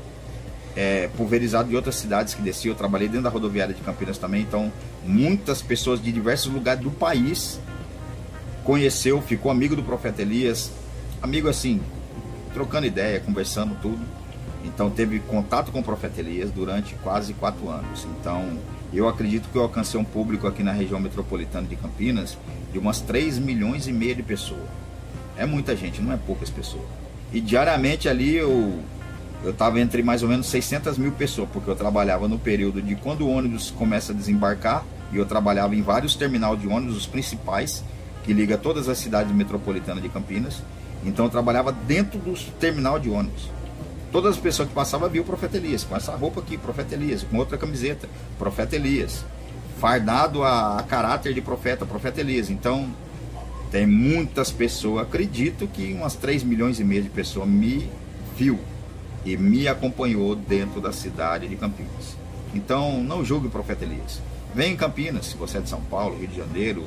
é, 0.77 1.09
pulverizado 1.17 1.69
de 1.69 1.75
outras 1.75 1.97
cidades 1.97 2.35
que 2.35 2.43
desciam. 2.43 2.73
Eu 2.73 2.79
trabalhei 2.79 3.09
dentro 3.09 3.25
da 3.25 3.31
rodoviária 3.31 3.75
de 3.75 3.81
Campinas 3.81 4.19
também. 4.19 4.43
Então, 4.43 4.71
muitas 5.05 5.63
pessoas 5.63 6.01
de 6.01 6.13
diversos 6.13 6.53
lugares 6.53 6.83
do 6.83 6.91
país 6.91 7.59
conheceu, 8.63 9.21
ficou 9.21 9.51
amigo 9.51 9.75
do 9.75 9.83
profeta 9.83 10.23
Elias. 10.23 10.71
Amigo 11.23 11.49
assim, 11.49 11.81
trocando 12.53 12.87
ideia, 12.87 13.19
conversando 13.21 13.77
tudo. 13.81 14.01
Então 14.65 14.91
teve 14.91 15.19
contato 15.21 15.73
com 15.73 15.81
o 15.81 15.83
profeta 15.83 16.21
Elias 16.21 16.51
durante 16.51 16.95
quase 16.97 17.35
quatro 17.35 17.69
anos. 17.69 18.07
Então 18.21 18.59
eu 18.99 19.09
acredito 19.09 19.49
que 19.51 19.57
eu 19.57 19.63
alcancei 19.63 19.99
um 19.99 20.05
público 20.05 20.47
aqui 20.47 20.63
na 20.63 20.73
região 20.73 21.01
metropolitana 21.01 21.67
de 21.67 21.77
Campinas 21.77 22.37
de 22.73 22.79
umas 22.79 23.01
3 23.01 23.39
milhões 23.39 23.87
e 23.87 23.93
meio 23.93 24.15
de 24.15 24.23
pessoas. 24.23 24.69
É 25.37 25.47
muita 25.47 25.75
gente, 25.75 26.01
não 26.01 26.13
é 26.13 26.17
poucas 26.17 26.51
pessoas. 26.51 26.85
E 27.33 27.41
diariamente 27.41 28.09
ali 28.09 28.37
eu 28.37 28.79
eu 29.45 29.51
estava 29.51 29.81
entre 29.81 30.03
mais 30.03 30.23
ou 30.23 30.29
menos 30.29 30.47
600 30.47 30.97
mil 30.97 31.11
pessoas, 31.13 31.49
porque 31.53 31.69
eu 31.69 31.75
trabalhava 31.75 32.29
no 32.29 32.39
período 32.39 32.81
de 32.81 32.95
quando 32.95 33.23
o 33.23 33.31
ônibus 33.31 33.73
começa 33.73 34.13
a 34.13 34.15
desembarcar, 34.15 34.85
e 35.13 35.17
eu 35.17 35.27
trabalhava 35.27 35.75
em 35.75 35.83
vários 35.83 36.15
terminais 36.15 36.61
de 36.61 36.69
ônibus, 36.69 36.97
os 36.97 37.07
principais, 37.07 37.83
que 38.23 38.33
liga 38.33 38.57
todas 38.57 38.89
as 38.89 38.99
cidades 38.99 39.35
metropolitanas 39.35 40.03
de 40.03 40.09
Campinas. 40.09 40.63
Então 41.05 41.25
eu 41.25 41.31
trabalhava 41.31 41.73
dentro 41.73 42.21
do 42.21 42.35
terminal 42.61 42.99
de 42.99 43.11
ônibus. 43.11 43.51
Todas 44.13 44.35
as 44.37 44.41
pessoas 44.41 44.69
que 44.69 44.75
passavam 44.75 45.09
viam 45.09 45.23
o 45.23 45.27
profeta 45.27 45.57
Elias, 45.57 45.85
com 45.85 45.97
essa 45.97 46.15
roupa 46.15 46.41
aqui, 46.41 46.59
profeta 46.59 46.95
Elias, 46.95 47.23
com 47.23 47.39
outra 47.39 47.57
camiseta, 47.57 48.07
profeta 48.39 48.77
Elias, 48.77 49.25
fardado 49.81 50.45
a, 50.45 50.79
a 50.79 50.83
caráter 50.83 51.33
de 51.33 51.41
profeta, 51.41 51.87
profeta 51.87 52.21
Elias. 52.21 52.51
Então, 52.51 52.91
tem 53.71 53.87
muitas 53.87 54.53
pessoas, 54.53 55.07
acredito 55.07 55.67
que 55.67 55.95
umas 55.95 56.15
3 56.15 56.45
milhões 56.45 56.79
e 56.79 56.85
meio 56.85 57.03
de 57.03 57.09
pessoas 57.09 57.49
me 57.49 57.89
viu 58.37 58.61
e 59.25 59.35
me 59.35 59.67
acompanhou 59.67 60.37
dentro 60.37 60.79
da 60.79 60.93
cidade 60.93 61.49
de 61.49 61.57
Campinas. 61.57 62.15
Então, 62.55 63.03
não 63.03 63.25
julgue 63.25 63.47
o 63.47 63.51
profeta 63.51 63.83
Elias. 63.83 64.21
Vem 64.55 64.75
em 64.75 64.77
Campinas, 64.77 65.25
se 65.25 65.37
você 65.39 65.57
é 65.57 65.61
de 65.63 65.71
São 65.71 65.81
Paulo, 65.81 66.19
Rio 66.19 66.29
de 66.29 66.37
Janeiro, 66.37 66.85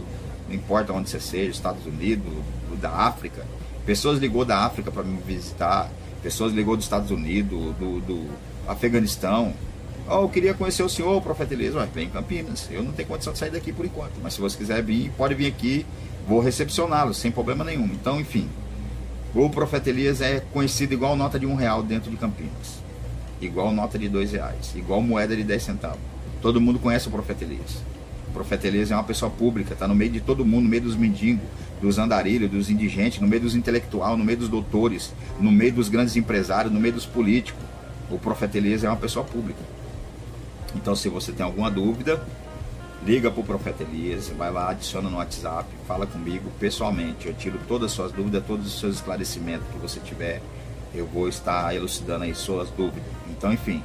não 0.47 0.53
importa 0.53 0.93
onde 0.93 1.09
você 1.09 1.19
seja, 1.19 1.49
Estados 1.49 1.83
Unidos, 1.87 2.31
da 2.79 2.91
África. 2.91 3.43
Pessoas 3.83 4.19
ligou 4.19 4.45
da 4.45 4.59
África 4.59 4.91
para 4.91 5.01
me 5.01 5.19
visitar, 5.25 5.89
pessoas 6.25 6.53
ligou 6.53 6.75
dos 6.75 6.85
Estados 6.85 7.11
Unidos, 7.11 7.75
do, 7.75 7.99
do 7.99 8.27
Afeganistão. 8.67 9.53
Oh, 10.09 10.23
eu 10.23 10.29
queria 10.29 10.55
conhecer 10.55 10.81
o 10.81 10.89
senhor, 10.89 11.15
o 11.15 11.21
profeta 11.21 11.53
Elias. 11.53 11.75
Ué, 11.75 11.87
vem 11.93 12.07
em 12.07 12.09
Campinas. 12.09 12.67
Eu 12.71 12.81
não 12.81 12.91
tenho 12.91 13.07
condição 13.07 13.31
de 13.31 13.37
sair 13.37 13.51
daqui 13.51 13.71
por 13.71 13.85
enquanto. 13.85 14.13
Mas 14.23 14.33
se 14.33 14.41
você 14.41 14.57
quiser 14.57 14.81
vir, 14.81 15.11
pode 15.15 15.35
vir 15.35 15.45
aqui. 15.45 15.85
Vou 16.27 16.39
recepcioná-lo, 16.39 17.13
sem 17.13 17.31
problema 17.31 17.63
nenhum. 17.63 17.85
Então, 17.85 18.19
enfim. 18.19 18.49
O 19.35 19.47
profeta 19.51 19.91
Elias 19.91 20.19
é 20.19 20.39
conhecido 20.51 20.93
igual 20.93 21.15
nota 21.15 21.37
de 21.37 21.45
um 21.45 21.53
real 21.53 21.83
dentro 21.83 22.09
de 22.09 22.17
Campinas. 22.17 22.81
Igual 23.39 23.71
nota 23.71 23.99
de 23.99 24.09
dois 24.09 24.31
reais. 24.31 24.73
Igual 24.75 25.01
moeda 25.01 25.35
de 25.35 25.43
dez 25.43 25.61
centavos. 25.61 25.99
Todo 26.41 26.59
mundo 26.59 26.79
conhece 26.79 27.07
o 27.07 27.11
profeta 27.11 27.43
Elias. 27.43 27.83
O 28.29 28.31
profeta 28.33 28.65
Elias 28.65 28.89
é 28.89 28.95
uma 28.95 29.03
pessoa 29.03 29.29
pública, 29.29 29.73
está 29.73 29.87
no 29.87 29.93
meio 29.93 30.11
de 30.11 30.21
todo 30.21 30.43
mundo, 30.43 30.63
no 30.63 30.69
meio 30.69 30.81
dos 30.81 30.95
mendigos, 30.95 31.45
dos 31.81 31.97
andarilhos, 31.97 32.49
dos 32.49 32.69
indigentes, 32.69 33.19
no 33.19 33.27
meio 33.27 33.41
dos 33.41 33.55
intelectuais, 33.55 34.17
no 34.17 34.23
meio 34.23 34.37
dos 34.37 34.49
doutores, 34.49 35.13
no 35.39 35.51
meio 35.51 35.73
dos 35.73 35.89
grandes 35.89 36.15
empresários, 36.15 36.73
no 36.73 36.79
meio 36.79 36.93
dos 36.93 37.05
políticos. 37.05 37.61
O 38.09 38.17
profeta 38.17 38.57
Elias 38.57 38.83
é 38.83 38.89
uma 38.89 38.97
pessoa 38.97 39.25
pública. 39.25 39.59
Então, 40.75 40.95
se 40.95 41.09
você 41.09 41.31
tem 41.31 41.45
alguma 41.45 41.71
dúvida, 41.71 42.23
liga 43.05 43.31
para 43.31 43.41
o 43.41 43.43
profeta 43.43 43.83
Elias, 43.83 44.29
vai 44.29 44.51
lá, 44.51 44.69
adiciona 44.69 45.09
no 45.09 45.17
WhatsApp, 45.17 45.67
fala 45.87 46.05
comigo 46.05 46.51
pessoalmente. 46.59 47.27
Eu 47.27 47.33
tiro 47.33 47.59
todas 47.67 47.91
as 47.91 47.95
suas 47.95 48.11
dúvidas, 48.11 48.43
todos 48.45 48.67
os 48.67 48.79
seus 48.79 48.95
esclarecimentos 48.95 49.67
que 49.71 49.77
você 49.77 49.99
tiver. 49.99 50.41
Eu 50.93 51.05
vou 51.05 51.27
estar 51.27 51.75
elucidando 51.75 52.23
aí 52.23 52.33
suas 52.35 52.69
dúvidas. 52.69 53.03
Então, 53.29 53.51
enfim, 53.51 53.81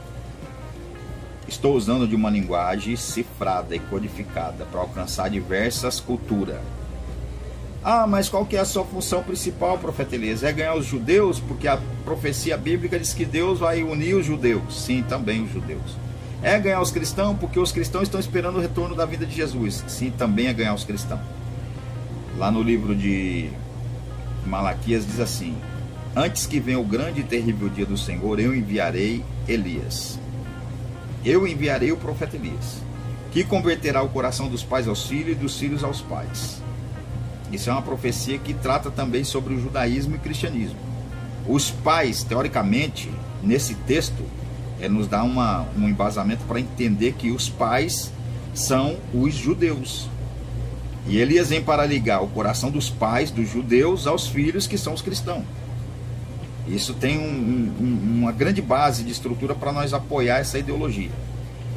Estou 1.51 1.75
usando 1.75 2.07
de 2.07 2.15
uma 2.15 2.31
linguagem 2.31 2.95
cifrada 2.95 3.75
e 3.75 3.81
codificada 3.81 4.65
para 4.67 4.81
alcançar 4.81 5.29
diversas 5.29 5.99
culturas. 5.99 6.61
Ah, 7.83 8.07
mas 8.07 8.29
qual 8.29 8.45
que 8.45 8.57
é 8.57 8.61
a 8.61 8.65
sua 8.65 8.85
função 8.85 9.23
principal, 9.23 9.79
profeta 9.79 10.15
Elias? 10.15 10.43
É 10.43 10.53
ganhar 10.53 10.75
os 10.75 10.85
judeus? 10.85 11.41
Porque 11.41 11.67
a 11.67 11.81
profecia 12.05 12.57
bíblica 12.57 12.99
diz 12.99 13.15
que 13.15 13.25
Deus 13.25 13.59
vai 13.59 13.83
unir 13.83 14.15
os 14.15 14.27
judeus. 14.27 14.85
Sim, 14.85 15.03
também 15.03 15.43
os 15.43 15.53
judeus. 15.53 15.97
É 16.43 16.59
ganhar 16.59 16.81
os 16.81 16.91
cristãos? 16.91 17.39
Porque 17.39 17.59
os 17.59 17.73
cristãos 17.73 18.05
estão 18.05 18.21
esperando 18.21 18.57
o 18.57 18.61
retorno 18.61 18.95
da 18.95 19.07
vida 19.07 19.25
de 19.25 19.35
Jesus. 19.35 19.85
Sim, 19.89 20.11
também 20.11 20.47
é 20.47 20.53
ganhar 20.53 20.75
os 20.75 20.85
cristãos. 20.85 21.21
Lá 22.37 22.51
no 22.51 22.63
livro 22.63 22.95
de 22.95 23.51
Malaquias 24.47 25.07
diz 25.07 25.21
assim: 25.21 25.57
Antes 26.15 26.47
que 26.47 26.61
venha 26.61 26.79
o 26.79 26.85
grande 26.85 27.21
e 27.21 27.25
terrível 27.25 27.69
dia 27.69 27.87
do 27.87 27.97
Senhor, 27.97 28.39
eu 28.39 28.55
enviarei 28.55 29.25
Elias 29.49 30.19
eu 31.25 31.47
enviarei 31.47 31.93
o 31.93 31.97
profeta 31.97 32.37
Elias, 32.37 32.83
que 33.31 33.45
converterá 33.45 34.03
o 34.03 34.09
coração 34.09 34.49
dos 34.49 34.63
pais 34.63 34.89
aos 34.89 35.07
filhos 35.07 35.33
e 35.33 35.39
dos 35.39 35.59
filhos 35.59 35.85
aos 35.85 36.01
pais. 36.01 36.63
Isso 37.53 37.69
é 37.69 37.73
uma 37.73 37.83
profecia 37.83 38.39
que 38.39 38.55
trata 38.55 38.91
também 38.91 39.25
sobre 39.25 39.55
o 39.55 39.61
judaísmo 39.61 40.17
e 40.17 40.19
cristianismo. 40.19 40.79
Os 41.49 41.71
pais, 41.71 42.23
teoricamente, 42.23 43.11
nesse 43.43 43.75
texto, 43.75 44.25
é, 44.81 44.89
nos 44.89 45.09
dá 45.09 45.23
uma, 45.23 45.67
um 45.77 45.89
embasamento 45.89 46.45
para 46.45 46.61
entender 46.61 47.13
que 47.13 47.31
os 47.31 47.49
pais 47.49 48.13
são 48.55 48.97
os 49.13 49.35
judeus. 49.35 50.09
E 51.07 51.19
Elias 51.19 51.49
vem 51.51 51.63
para 51.63 51.85
ligar 51.85 52.23
o 52.23 52.29
coração 52.29 52.71
dos 52.71 52.89
pais, 52.89 53.31
dos 53.31 53.49
judeus, 53.49 54.07
aos 54.07 54.29
filhos 54.29 54.67
que 54.67 54.79
são 54.79 54.93
os 54.93 55.03
cristãos. 55.03 55.45
Isso 56.69 56.95
tem 56.95 57.19
um, 57.19 57.73
um, 57.81 58.19
uma 58.21 58.33
grande 58.33 58.63
base 58.63 59.03
de 59.03 59.11
estrutura 59.11 59.55
para 59.55 59.73
nós 59.73 59.93
apoiar 59.93 60.39
essa 60.39 60.59
ideologia. 60.59 61.11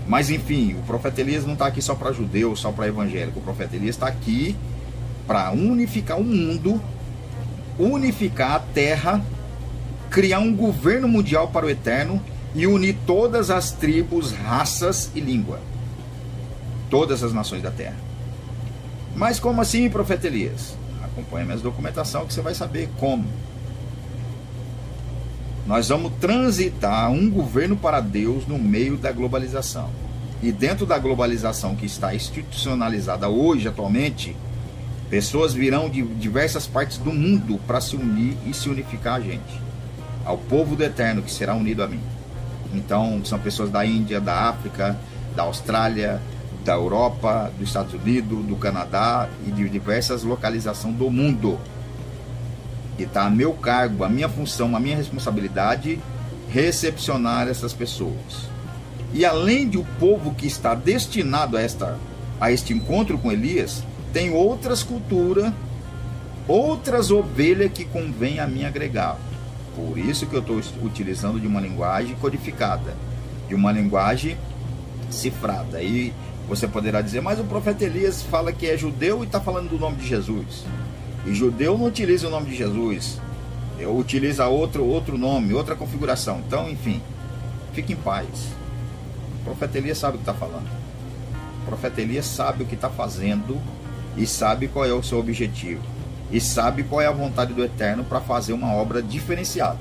Mas 0.07 0.29
enfim, 0.29 0.75
o 0.75 0.83
profeta 0.83 1.21
Elias 1.21 1.45
não 1.45 1.53
está 1.53 1.67
aqui 1.67 1.81
só 1.81 1.95
para 1.95 2.11
judeu, 2.11 2.55
só 2.55 2.71
para 2.71 2.87
evangélico. 2.87 3.39
O 3.39 3.41
profeta 3.41 3.75
Elias 3.75 3.95
está 3.95 4.07
aqui 4.07 4.55
para 5.25 5.51
unificar 5.51 6.19
o 6.19 6.23
mundo, 6.23 6.81
unificar 7.77 8.55
a 8.55 8.59
terra, 8.59 9.21
criar 10.09 10.39
um 10.39 10.55
governo 10.55 11.07
mundial 11.07 11.47
para 11.47 11.65
o 11.65 11.69
eterno 11.69 12.21
e 12.55 12.67
unir 12.67 12.97
todas 13.05 13.49
as 13.49 13.71
tribos, 13.71 14.31
raças 14.31 15.09
e 15.15 15.19
língua. 15.19 15.59
Todas 16.89 17.23
as 17.23 17.33
nações 17.33 17.63
da 17.63 17.71
terra. 17.71 17.97
Mas 19.15 19.39
como 19.39 19.61
assim, 19.61 19.89
profeta 19.89 20.27
Elias? 20.27 20.75
Acompanhe 21.03 21.45
minha 21.45 21.57
documentação 21.57 22.25
que 22.25 22.33
você 22.33 22.41
vai 22.41 22.53
saber 22.53 22.89
como. 22.99 23.25
Nós 25.65 25.87
vamos 25.87 26.11
transitar 26.19 27.09
um 27.11 27.29
governo 27.29 27.77
para 27.77 28.01
Deus 28.01 28.45
no 28.45 28.59
meio 28.59 28.97
da 28.97 29.11
globalização. 29.11 29.89
E 30.41 30.51
dentro 30.51 30.85
da 30.85 30.99
globalização 30.99 31.75
que 31.75 31.85
está 31.85 32.13
institucionalizada 32.13 33.29
hoje, 33.29 33.67
atualmente, 33.67 34.35
pessoas 35.09 35.53
virão 35.53 35.89
de 35.89 36.01
diversas 36.01 36.65
partes 36.65 36.97
do 36.97 37.11
mundo 37.11 37.59
para 37.67 37.81
se 37.81 37.95
unir 37.95 38.37
e 38.45 38.53
se 38.53 38.69
unificar 38.69 39.15
a 39.15 39.19
gente, 39.19 39.61
ao 40.25 40.37
povo 40.37 40.75
do 40.75 40.83
eterno 40.83 41.21
que 41.21 41.31
será 41.31 41.53
unido 41.53 41.83
a 41.83 41.87
mim. 41.87 42.01
Então, 42.73 43.23
são 43.23 43.37
pessoas 43.39 43.69
da 43.69 43.85
Índia, 43.85 44.19
da 44.19 44.49
África, 44.49 44.97
da 45.35 45.43
Austrália, 45.43 46.19
da 46.63 46.73
Europa, 46.73 47.51
dos 47.57 47.67
Estados 47.67 47.93
Unidos, 47.93 48.45
do 48.45 48.55
Canadá 48.55 49.29
e 49.45 49.51
de 49.51 49.67
diversas 49.69 50.23
localizações 50.23 50.95
do 50.95 51.09
mundo 51.09 51.59
que 52.97 53.03
está 53.03 53.25
a 53.25 53.29
meu 53.29 53.53
cargo, 53.53 54.03
a 54.03 54.09
minha 54.09 54.29
função, 54.29 54.75
a 54.75 54.79
minha 54.79 54.95
responsabilidade, 54.95 55.99
recepcionar 56.49 57.47
essas 57.47 57.73
pessoas. 57.73 58.47
E 59.13 59.25
além 59.25 59.67
de 59.67 59.77
o 59.77 59.85
povo 59.99 60.33
que 60.33 60.47
está 60.47 60.73
destinado 60.73 61.57
a, 61.57 61.61
esta, 61.61 61.97
a 62.39 62.51
este 62.51 62.73
encontro 62.73 63.17
com 63.17 63.31
Elias, 63.31 63.83
tem 64.13 64.31
outras 64.31 64.83
culturas, 64.83 65.51
outras 66.47 67.09
ovelhas 67.09 67.71
que 67.73 67.83
convém 67.83 68.39
a 68.39 68.45
mim 68.45 68.63
agregar. 68.63 69.17
Por 69.75 69.97
isso 69.97 70.27
que 70.27 70.35
eu 70.35 70.39
estou 70.39 70.61
utilizando 70.83 71.39
de 71.39 71.47
uma 71.47 71.59
linguagem 71.59 72.15
codificada, 72.21 72.95
de 73.49 73.55
uma 73.55 73.71
linguagem 73.71 74.37
cifrada. 75.09 75.81
E 75.81 76.13
você 76.47 76.67
poderá 76.67 77.01
dizer, 77.01 77.21
mas 77.21 77.39
o 77.39 77.43
profeta 77.43 77.83
Elias 77.83 78.21
fala 78.21 78.53
que 78.53 78.67
é 78.67 78.77
judeu 78.77 79.23
e 79.23 79.25
está 79.25 79.41
falando 79.41 79.69
do 79.69 79.79
nome 79.79 79.97
de 79.97 80.07
Jesus. 80.07 80.63
E 81.25 81.33
judeu 81.33 81.75
não 81.75 81.87
utiliza 81.87 82.27
o 82.27 82.29
nome 82.29 82.51
de 82.51 82.55
Jesus, 82.55 83.19
utiliza 83.87 84.45
outro, 84.45 84.85
outro 84.85 85.17
nome, 85.17 85.53
outra 85.53 85.75
configuração. 85.75 86.43
Então, 86.45 86.69
enfim, 86.69 87.01
fique 87.73 87.93
em 87.93 87.95
paz. 87.95 88.27
O 89.41 89.45
profeta 89.45 89.79
Elias 89.79 89.97
sabe 89.97 90.15
o 90.15 90.19
que 90.19 90.29
está 90.29 90.33
falando. 90.33 90.67
O 91.63 91.65
profeta 91.65 91.99
Elias 91.99 92.25
sabe 92.27 92.63
o 92.63 92.65
que 92.67 92.75
está 92.75 92.89
fazendo 92.89 93.59
e 94.15 94.25
sabe 94.27 94.67
qual 94.67 94.85
é 94.85 94.93
o 94.93 95.03
seu 95.03 95.19
objetivo. 95.19 95.81
E 96.31 96.39
sabe 96.41 96.83
qual 96.83 97.01
é 97.01 97.07
a 97.07 97.11
vontade 97.11 97.53
do 97.53 97.63
Eterno 97.63 98.03
para 98.03 98.19
fazer 98.19 98.53
uma 98.53 98.73
obra 98.73 99.01
diferenciada. 99.01 99.77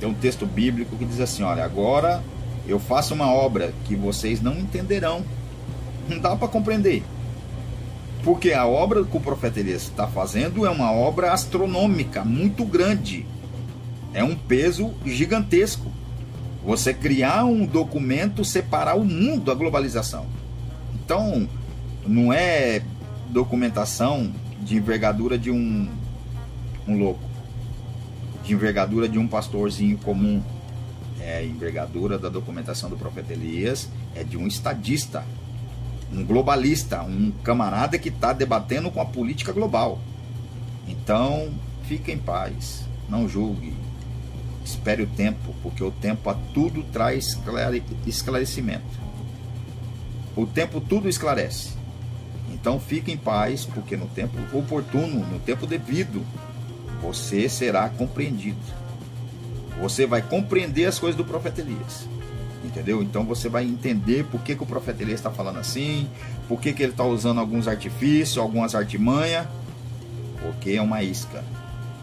Tem 0.00 0.08
um 0.08 0.14
texto 0.14 0.46
bíblico 0.46 0.96
que 0.96 1.04
diz 1.04 1.20
assim: 1.20 1.42
olha, 1.42 1.64
agora 1.64 2.22
eu 2.66 2.78
faço 2.78 3.14
uma 3.14 3.32
obra 3.32 3.72
que 3.84 3.94
vocês 3.94 4.40
não 4.40 4.54
entenderão. 4.54 5.24
Não 6.08 6.18
dá 6.18 6.36
para 6.36 6.48
compreender. 6.48 7.02
Porque 8.22 8.52
a 8.52 8.66
obra 8.66 9.04
que 9.04 9.16
o 9.16 9.20
profeta 9.20 9.60
Elias 9.60 9.82
está 9.82 10.06
fazendo 10.06 10.66
é 10.66 10.70
uma 10.70 10.90
obra 10.90 11.32
astronômica, 11.32 12.24
muito 12.24 12.64
grande. 12.64 13.26
É 14.12 14.24
um 14.24 14.34
peso 14.34 14.94
gigantesco. 15.04 15.92
Você 16.64 16.92
criar 16.92 17.44
um 17.44 17.64
documento, 17.64 18.44
separar 18.44 18.96
o 18.96 19.04
mundo 19.04 19.44
da 19.44 19.54
globalização. 19.54 20.26
Então, 20.94 21.48
não 22.04 22.32
é 22.32 22.82
documentação 23.30 24.32
de 24.60 24.76
envergadura 24.76 25.38
de 25.38 25.50
um, 25.50 25.88
um 26.86 26.98
louco, 26.98 27.20
de 28.44 28.52
envergadura 28.52 29.08
de 29.08 29.18
um 29.18 29.26
pastorzinho 29.26 29.98
comum. 29.98 30.42
É 31.20 31.44
envergadura 31.44 32.18
da 32.18 32.28
documentação 32.28 32.88
do 32.88 32.96
profeta 32.96 33.32
Elias, 33.32 33.88
é 34.14 34.22
de 34.22 34.36
um 34.36 34.46
estadista, 34.46 35.24
um 36.12 36.24
globalista, 36.24 37.02
um 37.02 37.32
camarada 37.42 37.98
que 37.98 38.08
está 38.08 38.32
debatendo 38.32 38.90
com 38.90 39.00
a 39.00 39.06
política 39.06 39.52
global. 39.52 39.98
Então, 40.86 41.50
fique 41.84 42.12
em 42.12 42.18
paz, 42.18 42.84
não 43.08 43.28
julgue, 43.28 43.74
espere 44.64 45.02
o 45.02 45.06
tempo, 45.06 45.54
porque 45.62 45.82
o 45.82 45.90
tempo 45.90 46.30
a 46.30 46.34
tudo 46.54 46.82
traz 46.92 47.38
esclarecimento. 48.06 49.06
O 50.36 50.46
tempo 50.46 50.80
tudo 50.80 51.08
esclarece. 51.08 51.75
Então 52.66 52.80
fique 52.80 53.12
em 53.12 53.16
paz, 53.16 53.64
porque 53.64 53.96
no 53.96 54.08
tempo 54.08 54.36
oportuno, 54.52 55.24
no 55.24 55.38
tempo 55.38 55.68
devido, 55.68 56.26
você 57.00 57.48
será 57.48 57.88
compreendido. 57.88 58.58
Você 59.80 60.04
vai 60.04 60.20
compreender 60.20 60.86
as 60.86 60.98
coisas 60.98 61.16
do 61.16 61.24
profeta 61.24 61.60
Elias. 61.60 62.08
Entendeu? 62.64 63.04
Então 63.04 63.24
você 63.24 63.48
vai 63.48 63.62
entender 63.62 64.24
por 64.24 64.40
que, 64.40 64.56
que 64.56 64.64
o 64.64 64.66
profeta 64.66 65.00
Elias 65.00 65.20
está 65.20 65.30
falando 65.30 65.60
assim, 65.60 66.08
por 66.48 66.60
que, 66.60 66.72
que 66.72 66.82
ele 66.82 66.90
está 66.90 67.04
usando 67.04 67.38
alguns 67.38 67.68
artifícios, 67.68 68.36
algumas 68.36 68.74
artimanhas. 68.74 69.46
Porque 70.42 70.72
é 70.72 70.82
uma 70.82 71.04
isca. 71.04 71.44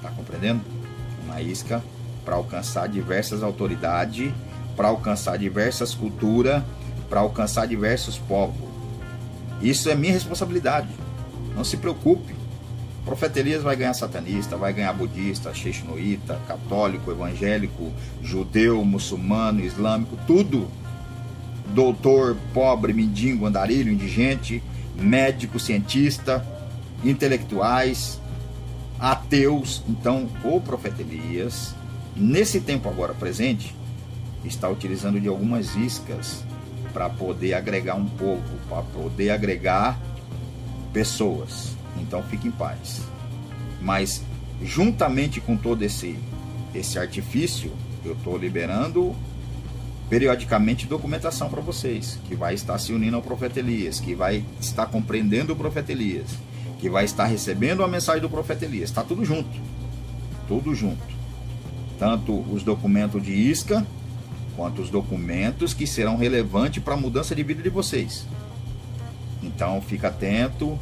Tá 0.02 0.12
compreendendo? 0.12 0.62
Uma 1.26 1.42
isca 1.42 1.84
para 2.24 2.36
alcançar 2.36 2.88
diversas 2.88 3.44
autoridades, 3.44 4.32
para 4.78 4.88
alcançar 4.88 5.38
diversas 5.38 5.94
culturas, 5.94 6.64
para 7.10 7.20
alcançar 7.20 7.68
diversos 7.68 8.18
povos. 8.18 8.73
Isso 9.64 9.90
é 9.90 9.96
minha 9.96 10.12
responsabilidade. 10.12 10.90
Não 11.56 11.64
se 11.64 11.78
preocupe. 11.78 12.34
O 13.02 13.06
profeta 13.06 13.40
Elias 13.40 13.64
vai 13.64 13.78
ganhar 13.78 13.94
satanista, 13.94 14.58
vai 14.58 14.74
ganhar 14.74 14.92
budista, 14.92 15.54
xexnoíta, 15.54 16.38
católico, 16.48 17.10
evangélico, 17.10 17.92
judeu, 18.22 18.84
muçulmano, 18.84 19.62
islâmico, 19.62 20.18
tudo. 20.28 20.68
Doutor, 21.74 22.36
pobre, 22.54 22.94
mendigo, 22.94 23.46
andarilho, 23.46 23.92
indigente, 23.92 24.62
médico, 24.96 25.58
cientista, 25.60 26.46
intelectuais, 27.04 28.20
ateus. 29.00 29.82
Então, 29.88 30.30
o 30.44 30.60
profeta 30.60 31.02
Elias, 31.02 31.74
nesse 32.16 32.60
tempo 32.60 32.90
agora 32.90 33.14
presente, 33.14 33.74
está 34.44 34.68
utilizando 34.68 35.22
de 35.22 35.30
algumas 35.30 35.76
iscas 35.76 36.44
para 36.94 37.10
poder 37.10 37.56
agregar 37.56 37.96
um 37.96 38.06
povo, 38.06 38.58
para 38.70 38.84
poder 38.84 39.32
agregar 39.32 40.00
pessoas. 40.94 41.76
Então 42.00 42.22
fique 42.24 42.48
em 42.48 42.52
paz. 42.52 43.02
Mas 43.82 44.22
juntamente 44.62 45.42
com 45.42 45.58
todo 45.58 45.82
esse 45.82 46.18
esse 46.74 46.98
artifício, 46.98 47.72
eu 48.04 48.14
estou 48.14 48.38
liberando 48.38 49.16
periodicamente 50.10 50.86
documentação 50.86 51.50
para 51.50 51.62
vocês, 51.62 52.20
que 52.28 52.36
vai 52.36 52.54
estar 52.54 52.78
se 52.78 52.94
unindo 52.94 53.16
ao 53.16 53.22
profeta 53.22 53.60
Elias, 53.60 54.00
que 54.00 54.16
vai 54.16 54.44
estar 54.60 54.88
compreendendo 54.88 55.54
o 55.54 55.56
profeta 55.56 55.92
Elias, 55.92 56.28
que 56.80 56.90
vai 56.90 57.06
estar 57.06 57.26
recebendo 57.26 57.84
a 57.84 57.88
mensagem 57.88 58.22
do 58.22 58.30
profeta 58.30 58.66
Elias. 58.66 58.90
Está 58.90 59.04
tudo 59.04 59.24
junto. 59.24 59.50
Tudo 60.48 60.74
junto. 60.76 61.02
Tanto 61.98 62.34
os 62.52 62.64
documentos 62.64 63.24
de 63.24 63.34
isca, 63.34 63.86
quanto 64.56 64.82
os 64.82 64.90
documentos 64.90 65.74
que 65.74 65.88
serão 65.88 66.18
relevantes 66.18 66.84
para 66.84 66.94
a 66.94 66.98
mudança 66.98 67.36
de 67.36 67.44
vida 67.44 67.62
de 67.62 67.70
vocês. 67.70 68.26
Então 69.42 69.82
fica 69.82 70.08
atento, 70.08 70.78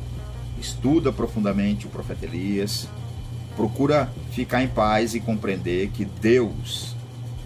estuda 0.60 1.12
profundamente 1.12 1.88
o 1.88 1.90
profeta 1.90 2.26
Elias, 2.26 2.88
procura 3.56 4.12
ficar 4.32 4.64
em 4.64 4.68
paz 4.68 5.16
e 5.16 5.20
compreender 5.20 5.90
que 5.90 6.06
Deus 6.06 6.96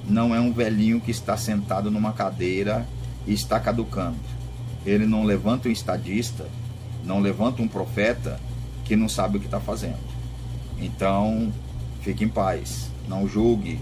não 0.07 0.35
é 0.35 0.39
um 0.39 0.51
velhinho 0.51 1.01
que 1.01 1.11
está 1.11 1.35
sentado 1.35 1.89
numa 1.89 2.13
cadeira 2.13 2.85
e 3.25 3.33
está 3.33 3.59
caducando. 3.59 4.19
Ele 4.85 5.05
não 5.05 5.23
levanta 5.23 5.67
um 5.67 5.71
estadista, 5.71 6.45
não 7.03 7.19
levanta 7.19 7.61
um 7.61 7.67
profeta 7.67 8.39
que 8.83 8.95
não 8.95 9.09
sabe 9.09 9.37
o 9.37 9.39
que 9.39 9.47
está 9.47 9.59
fazendo. 9.59 9.97
Então, 10.79 11.51
fique 12.01 12.23
em 12.23 12.29
paz, 12.29 12.91
não 13.07 13.27
julgue, 13.27 13.79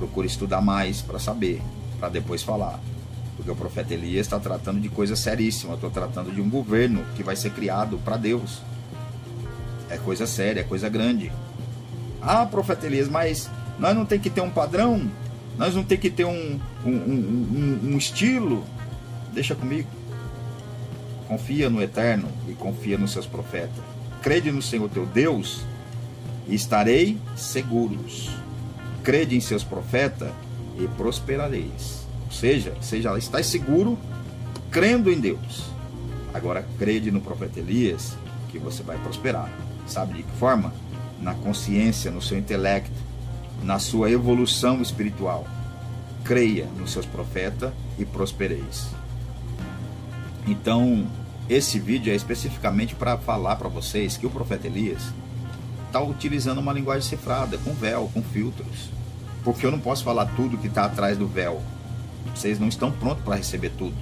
procure 0.00 0.26
estudar 0.26 0.62
mais 0.62 1.02
para 1.02 1.18
saber, 1.18 1.60
para 1.98 2.08
depois 2.08 2.42
falar. 2.42 2.80
Porque 3.36 3.50
o 3.50 3.56
profeta 3.56 3.92
Elias 3.92 4.26
está 4.26 4.40
tratando 4.40 4.80
de 4.80 4.88
coisa 4.88 5.14
seríssima. 5.14 5.74
Estou 5.74 5.90
tratando 5.90 6.32
de 6.32 6.40
um 6.40 6.48
governo 6.48 7.04
que 7.14 7.22
vai 7.22 7.36
ser 7.36 7.50
criado 7.50 7.98
para 7.98 8.16
Deus. 8.16 8.62
É 9.90 9.98
coisa 9.98 10.26
séria, 10.26 10.60
é 10.60 10.64
coisa 10.64 10.88
grande. 10.88 11.30
Ah, 12.22 12.46
profeta 12.46 12.86
Elias, 12.86 13.08
mas 13.08 13.50
nós 13.78 13.94
não 13.94 14.06
tem 14.06 14.18
que 14.18 14.30
ter 14.30 14.40
um 14.40 14.50
padrão? 14.50 15.10
Nós 15.58 15.74
não 15.74 15.84
tem 15.84 15.98
que 15.98 16.10
ter 16.10 16.24
um, 16.24 16.58
um, 16.84 16.90
um, 16.90 17.80
um 17.92 17.98
estilo? 17.98 18.64
Deixa 19.32 19.54
comigo. 19.54 19.88
Confia 21.28 21.68
no 21.68 21.82
Eterno 21.82 22.28
e 22.48 22.52
confia 22.52 22.96
nos 22.96 23.12
seus 23.12 23.26
profetas. 23.26 23.84
Crede 24.22 24.50
no 24.50 24.62
Senhor 24.62 24.88
teu 24.88 25.06
Deus 25.06 25.62
e 26.48 26.54
estarei 26.54 27.18
seguros. 27.36 28.30
Crede 29.02 29.36
em 29.36 29.40
seus 29.40 29.64
profetas 29.64 30.30
e 30.78 30.86
prosperareis. 30.88 32.06
Ou 32.26 32.32
seja, 32.32 32.74
seja 32.80 33.16
está 33.16 33.42
seguro 33.42 33.98
crendo 34.70 35.10
em 35.10 35.20
Deus. 35.20 35.64
Agora 36.32 36.64
crede 36.78 37.10
no 37.10 37.20
profeta 37.20 37.58
Elias 37.58 38.16
que 38.50 38.58
você 38.58 38.82
vai 38.82 38.98
prosperar. 38.98 39.50
Sabe 39.86 40.14
de 40.14 40.22
que 40.22 40.38
forma? 40.38 40.72
Na 41.20 41.34
consciência, 41.34 42.10
no 42.10 42.22
seu 42.22 42.38
intelecto, 42.38 42.94
na 43.62 43.78
sua 43.78 44.10
evolução 44.10 44.80
espiritual. 44.80 45.46
Creia 46.24 46.66
nos 46.78 46.92
seus 46.92 47.06
profetas 47.06 47.72
e 47.98 48.04
prospereis. 48.04 48.88
Então, 50.46 51.06
esse 51.48 51.78
vídeo 51.78 52.12
é 52.12 52.16
especificamente 52.16 52.94
para 52.94 53.18
falar 53.18 53.56
para 53.56 53.68
vocês 53.68 54.16
que 54.16 54.26
o 54.26 54.30
profeta 54.30 54.66
Elias 54.66 55.12
está 55.90 56.00
utilizando 56.00 56.58
uma 56.58 56.72
linguagem 56.72 57.08
cifrada, 57.08 57.58
com 57.58 57.74
véu, 57.74 58.10
com 58.14 58.22
filtros. 58.22 58.90
Porque 59.44 59.66
eu 59.66 59.70
não 59.70 59.80
posso 59.80 60.04
falar 60.04 60.26
tudo 60.36 60.58
que 60.58 60.68
está 60.68 60.84
atrás 60.84 61.18
do 61.18 61.26
véu 61.26 61.62
vocês 62.34 62.58
não 62.58 62.68
estão 62.68 62.90
prontos 62.90 63.24
para 63.24 63.36
receber 63.36 63.70
tudo. 63.76 63.94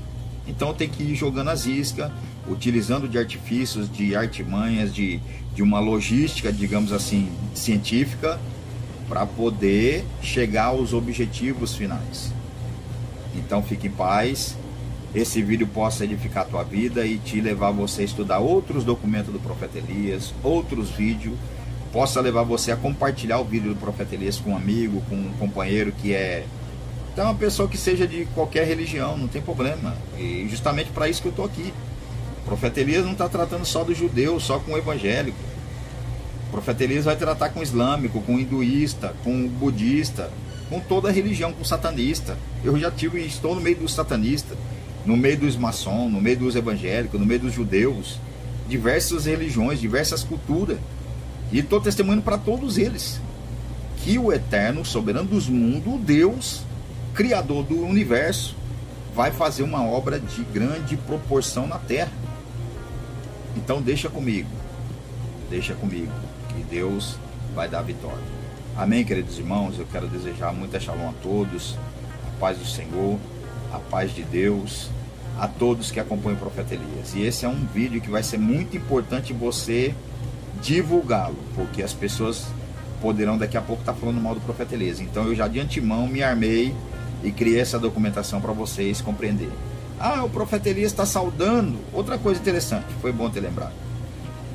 Então 0.46 0.72
tem 0.72 0.88
que 0.88 1.02
ir 1.02 1.14
jogando 1.14 1.48
as 1.48 1.66
iscas, 1.66 2.10
utilizando 2.48 3.08
de 3.08 3.18
artifícios, 3.18 3.90
de 3.90 4.16
artimanhas, 4.16 4.94
de, 4.94 5.20
de 5.54 5.62
uma 5.62 5.78
logística, 5.78 6.52
digamos 6.52 6.92
assim, 6.92 7.30
científica, 7.54 8.38
para 9.08 9.26
poder 9.26 10.04
chegar 10.22 10.66
aos 10.66 10.92
objetivos 10.92 11.74
finais. 11.74 12.32
Então 13.34 13.62
fique 13.62 13.88
em 13.88 13.90
paz. 13.90 14.56
Esse 15.14 15.42
vídeo 15.42 15.66
possa 15.66 16.04
edificar 16.04 16.44
a 16.44 16.46
tua 16.46 16.62
vida 16.62 17.06
e 17.06 17.18
te 17.18 17.40
levar 17.40 17.70
você 17.70 18.02
a 18.02 18.04
estudar 18.04 18.38
outros 18.38 18.84
documentos 18.84 19.32
do 19.32 19.40
profeta 19.40 19.78
Elias, 19.78 20.34
outros 20.42 20.90
vídeos, 20.90 21.34
possa 21.92 22.20
levar 22.20 22.42
você 22.42 22.72
a 22.72 22.76
compartilhar 22.76 23.38
o 23.38 23.44
vídeo 23.44 23.74
do 23.74 23.80
profeta 23.80 24.14
Elias 24.14 24.38
com 24.38 24.50
um 24.50 24.56
amigo, 24.56 25.02
com 25.08 25.14
um 25.16 25.32
companheiro 25.38 25.92
que 25.92 26.14
é 26.14 26.44
então, 27.18 27.30
uma 27.30 27.34
pessoa 27.34 27.68
que 27.68 27.76
seja 27.76 28.06
de 28.06 28.26
qualquer 28.26 28.64
religião, 28.64 29.18
não 29.18 29.26
tem 29.26 29.42
problema. 29.42 29.96
E 30.16 30.46
justamente 30.48 30.92
para 30.92 31.08
isso 31.08 31.20
que 31.20 31.26
eu 31.26 31.30
estou 31.30 31.44
aqui. 31.44 31.74
O 32.42 32.44
profeta 32.44 32.80
Elias 32.80 33.04
não 33.04 33.10
está 33.10 33.28
tratando 33.28 33.64
só 33.64 33.82
do 33.82 33.92
judeu, 33.92 34.38
só 34.38 34.60
com 34.60 34.74
o 34.74 34.78
evangélico. 34.78 35.36
O 36.46 36.50
profeta 36.52 36.84
Elias 36.84 37.06
vai 37.06 37.16
tratar 37.16 37.48
com 37.48 37.58
o 37.58 37.62
islâmico, 37.64 38.22
com 38.22 38.36
o 38.36 38.38
hinduísta, 38.38 39.16
com 39.24 39.46
o 39.46 39.48
budista, 39.48 40.30
com 40.70 40.78
toda 40.78 41.08
a 41.08 41.10
religião, 41.10 41.52
com 41.52 41.62
o 41.62 41.64
satanista. 41.64 42.38
Eu 42.62 42.78
já 42.78 42.88
tive, 42.88 43.26
estou 43.26 43.52
no 43.52 43.60
meio 43.60 43.78
dos 43.78 43.92
satanistas, 43.92 44.56
no 45.04 45.16
meio 45.16 45.38
dos 45.38 45.56
maçons, 45.56 46.12
no 46.12 46.20
meio 46.20 46.36
dos 46.36 46.54
evangélicos, 46.54 47.18
no 47.18 47.26
meio 47.26 47.40
dos 47.40 47.52
judeus, 47.52 48.20
diversas 48.68 49.24
religiões, 49.26 49.80
diversas 49.80 50.22
culturas. 50.22 50.78
E 51.50 51.60
estou 51.60 51.80
testemunhando 51.80 52.22
para 52.22 52.38
todos 52.38 52.76
eles 52.78 53.20
que 54.02 54.18
o 54.18 54.32
eterno, 54.32 54.84
soberano 54.84 55.28
dos 55.28 55.48
mundos, 55.48 56.00
Deus, 56.00 56.62
Criador 57.14 57.64
do 57.64 57.84
universo, 57.84 58.56
vai 59.14 59.32
fazer 59.32 59.62
uma 59.62 59.84
obra 59.84 60.20
de 60.20 60.44
grande 60.44 60.96
proporção 60.96 61.66
na 61.66 61.78
terra. 61.78 62.12
Então 63.56 63.82
deixa 63.82 64.08
comigo, 64.08 64.48
deixa 65.50 65.74
comigo, 65.74 66.12
que 66.48 66.62
Deus 66.62 67.16
vai 67.54 67.68
dar 67.68 67.82
vitória. 67.82 68.38
Amém, 68.76 69.04
queridos 69.04 69.38
irmãos? 69.38 69.76
Eu 69.78 69.86
quero 69.90 70.06
desejar 70.06 70.52
muita 70.52 70.78
shalom 70.78 71.08
a 71.08 71.12
todos, 71.20 71.76
a 72.28 72.38
paz 72.38 72.56
do 72.58 72.64
Senhor, 72.64 73.18
a 73.72 73.78
paz 73.78 74.14
de 74.14 74.22
Deus, 74.22 74.88
a 75.36 75.48
todos 75.48 75.90
que 75.90 75.98
acompanham 75.98 76.36
o 76.36 76.40
profeta 76.40 76.74
Elias. 76.74 77.14
E 77.14 77.22
esse 77.22 77.44
é 77.44 77.48
um 77.48 77.66
vídeo 77.66 78.00
que 78.00 78.10
vai 78.10 78.22
ser 78.22 78.38
muito 78.38 78.76
importante 78.76 79.32
você 79.32 79.92
divulgá-lo, 80.62 81.36
porque 81.54 81.82
as 81.82 81.92
pessoas 81.92 82.46
poderão 83.00 83.38
daqui 83.38 83.56
a 83.56 83.60
pouco 83.60 83.82
estar 83.82 83.94
falando 83.94 84.20
mal 84.20 84.34
do 84.34 84.40
profeta 84.40 84.74
Elias. 84.74 85.00
Então 85.00 85.24
eu 85.24 85.34
já 85.34 85.48
de 85.48 85.60
antemão 85.60 86.06
me 86.06 86.22
armei 86.22 86.74
e 87.22 87.30
criei 87.30 87.60
essa 87.60 87.78
documentação 87.78 88.40
para 88.40 88.52
vocês 88.52 89.00
compreender. 89.00 89.50
Ah, 90.00 90.24
o 90.24 90.30
profeta 90.30 90.68
Elias 90.68 90.92
está 90.92 91.04
saudando. 91.04 91.78
Outra 91.92 92.18
coisa 92.18 92.40
interessante, 92.40 92.86
foi 93.00 93.12
bom 93.12 93.28
ter 93.28 93.40
lembrado. 93.40 93.72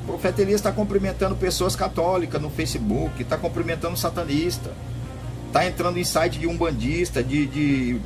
O 0.02 0.06
profeta 0.06 0.42
Elias 0.42 0.60
está 0.60 0.72
cumprimentando 0.72 1.34
pessoas 1.34 1.74
católicas 1.76 2.40
no 2.40 2.50
Facebook, 2.50 3.22
está 3.22 3.36
cumprimentando 3.36 3.96
satanista, 3.96 4.72
está 5.48 5.66
entrando 5.66 5.98
em 5.98 6.04
site 6.04 6.38
de 6.38 6.46
umbandista, 6.46 7.22
de, 7.22 7.46
de 7.46 8.00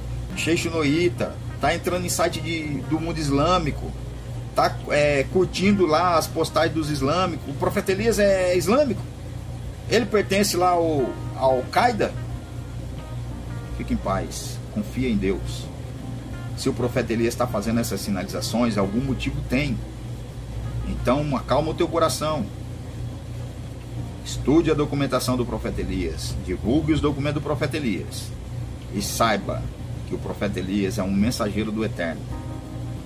Noita, 0.71 1.35
está 1.55 1.75
entrando 1.75 2.05
em 2.05 2.09
site 2.09 2.41
de, 2.41 2.81
do 2.89 3.01
mundo 3.01 3.19
islâmico, 3.19 3.91
está 4.59 4.77
é, 4.91 5.25
curtindo 5.33 5.87
lá 5.87 6.17
as 6.17 6.27
postagens 6.27 6.75
dos 6.75 6.91
islâmicos. 6.91 7.49
O 7.49 7.55
profeta 7.55 7.93
Elias 7.93 8.19
é 8.19 8.57
islâmico. 8.57 9.01
Ele 9.89 10.05
pertence 10.05 10.57
lá 10.57 10.71
ao, 10.71 11.09
ao 11.37 11.63
Qaeda, 11.71 12.13
Fique 13.77 13.95
em 13.95 13.97
paz, 13.97 14.59
confia 14.75 15.09
em 15.09 15.17
Deus. 15.17 15.65
Se 16.57 16.69
o 16.69 16.73
profeta 16.73 17.13
Elias 17.13 17.33
está 17.33 17.47
fazendo 17.47 17.79
essas 17.79 18.01
sinalizações, 18.01 18.77
algum 18.77 19.01
motivo 19.01 19.41
tem. 19.49 19.79
Então 20.89 21.37
acalma 21.37 21.71
o 21.71 21.75
teu 21.75 21.87
coração. 21.87 22.45
Estude 24.25 24.73
a 24.73 24.75
documentação 24.75 25.37
do 25.37 25.47
profeta 25.47 25.81
Elias, 25.81 26.35
divulgue 26.45 26.93
os 26.93 27.01
documentos 27.01 27.41
do 27.41 27.41
profeta 27.41 27.77
Elias 27.77 28.25
e 28.93 29.01
saiba 29.01 29.63
que 30.09 30.15
o 30.15 30.19
profeta 30.19 30.59
Elias 30.59 30.99
é 30.99 31.03
um 31.03 31.13
mensageiro 31.13 31.71
do 31.71 31.85
Eterno. 31.85 32.38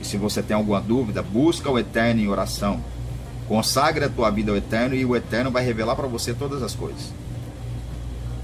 E 0.03 0.05
se 0.05 0.17
você 0.17 0.43
tem 0.43 0.57
alguma 0.57 0.81
dúvida, 0.81 1.23
busca 1.23 1.71
o 1.71 1.79
Eterno 1.79 2.21
em 2.21 2.27
oração. 2.27 2.81
Consagre 3.47 4.05
a 4.05 4.09
tua 4.09 4.31
vida 4.31 4.51
ao 4.51 4.57
Eterno 4.57 4.97
e 4.97 5.05
o 5.05 5.15
Eterno 5.15 5.49
vai 5.49 5.65
revelar 5.65 5.95
para 5.95 6.09
você 6.09 6.35
todas 6.35 6.61
as 6.61 6.75
coisas. 6.75 7.13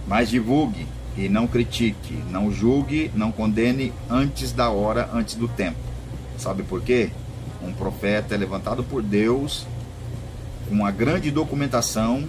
Mas 0.06 0.30
divulgue 0.30 0.86
e 1.16 1.28
não 1.28 1.48
critique, 1.48 2.14
não 2.30 2.52
julgue, 2.52 3.10
não 3.12 3.32
condene 3.32 3.92
antes 4.08 4.52
da 4.52 4.70
hora, 4.70 5.10
antes 5.12 5.34
do 5.34 5.48
tempo. 5.48 5.78
Sabe 6.38 6.62
por 6.62 6.80
quê? 6.80 7.10
Um 7.60 7.72
profeta 7.72 8.36
é 8.36 8.38
levantado 8.38 8.84
por 8.84 9.02
Deus 9.02 9.66
com 10.68 10.76
uma 10.76 10.92
grande 10.92 11.28
documentação 11.28 12.22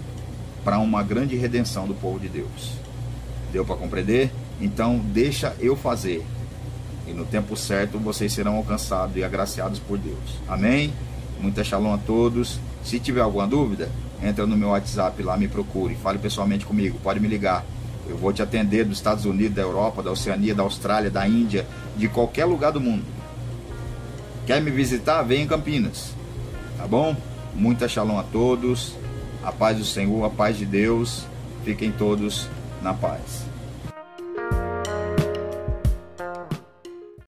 para 0.64 0.80
uma 0.80 1.04
grande 1.04 1.36
redenção 1.36 1.86
do 1.86 1.94
povo 1.94 2.20
de 2.20 2.30
Deus. 2.30 2.72
Deu 3.54 3.64
para 3.64 3.76
compreender? 3.76 4.32
Então, 4.60 4.98
deixa 4.98 5.56
eu 5.60 5.76
fazer. 5.76 6.26
E 7.10 7.14
no 7.14 7.26
tempo 7.26 7.58
certo 7.58 7.98
vocês 7.98 8.32
serão 8.32 8.56
alcançados 8.56 9.16
e 9.18 9.24
agraciados 9.24 9.80
por 9.80 9.98
Deus. 9.98 10.38
Amém? 10.48 10.94
Muita 11.42 11.64
shalom 11.64 11.94
a 11.94 11.98
todos. 11.98 12.60
Se 12.84 13.00
tiver 13.00 13.22
alguma 13.22 13.48
dúvida, 13.48 13.90
entra 14.22 14.46
no 14.46 14.56
meu 14.56 14.70
WhatsApp 14.70 15.22
lá, 15.24 15.36
me 15.36 15.48
procure, 15.48 15.96
fale 15.96 16.20
pessoalmente 16.20 16.66
comigo, 16.66 17.00
pode 17.02 17.20
me 17.20 17.28
ligar. 17.28 17.66
Eu 18.08 18.18
vou 18.18 18.32
te 18.32 18.42
atender 18.42 18.86
dos 18.86 18.98
Estados 18.98 19.26
Unidos, 19.26 19.56
da 19.56 19.62
Europa, 19.62 20.04
da 20.04 20.12
Oceania, 20.12 20.54
da 20.54 20.64
Austrália, 20.64 21.10
da 21.10 21.28
Índia, 21.28 21.66
de 21.98 22.08
qualquer 22.08 22.46
lugar 22.46 22.72
do 22.72 22.80
mundo. 22.80 23.06
Quer 24.46 24.62
me 24.62 24.72
visitar? 24.72 25.22
Vem 25.24 25.44
em 25.44 25.48
Campinas. 25.48 26.12
Tá 26.78 26.88
bom? 26.88 27.16
Muita 27.54 27.88
shalom 27.88 28.20
a 28.20 28.24
todos. 28.24 28.94
A 29.44 29.52
paz 29.52 29.78
do 29.78 29.86
Senhor, 29.86 30.24
a 30.26 30.30
paz 30.30 30.58
de 30.58 30.66
Deus. 30.66 31.24
Fiquem 31.64 31.92
todos 31.92 32.48
na 32.82 32.94
paz. 32.94 33.49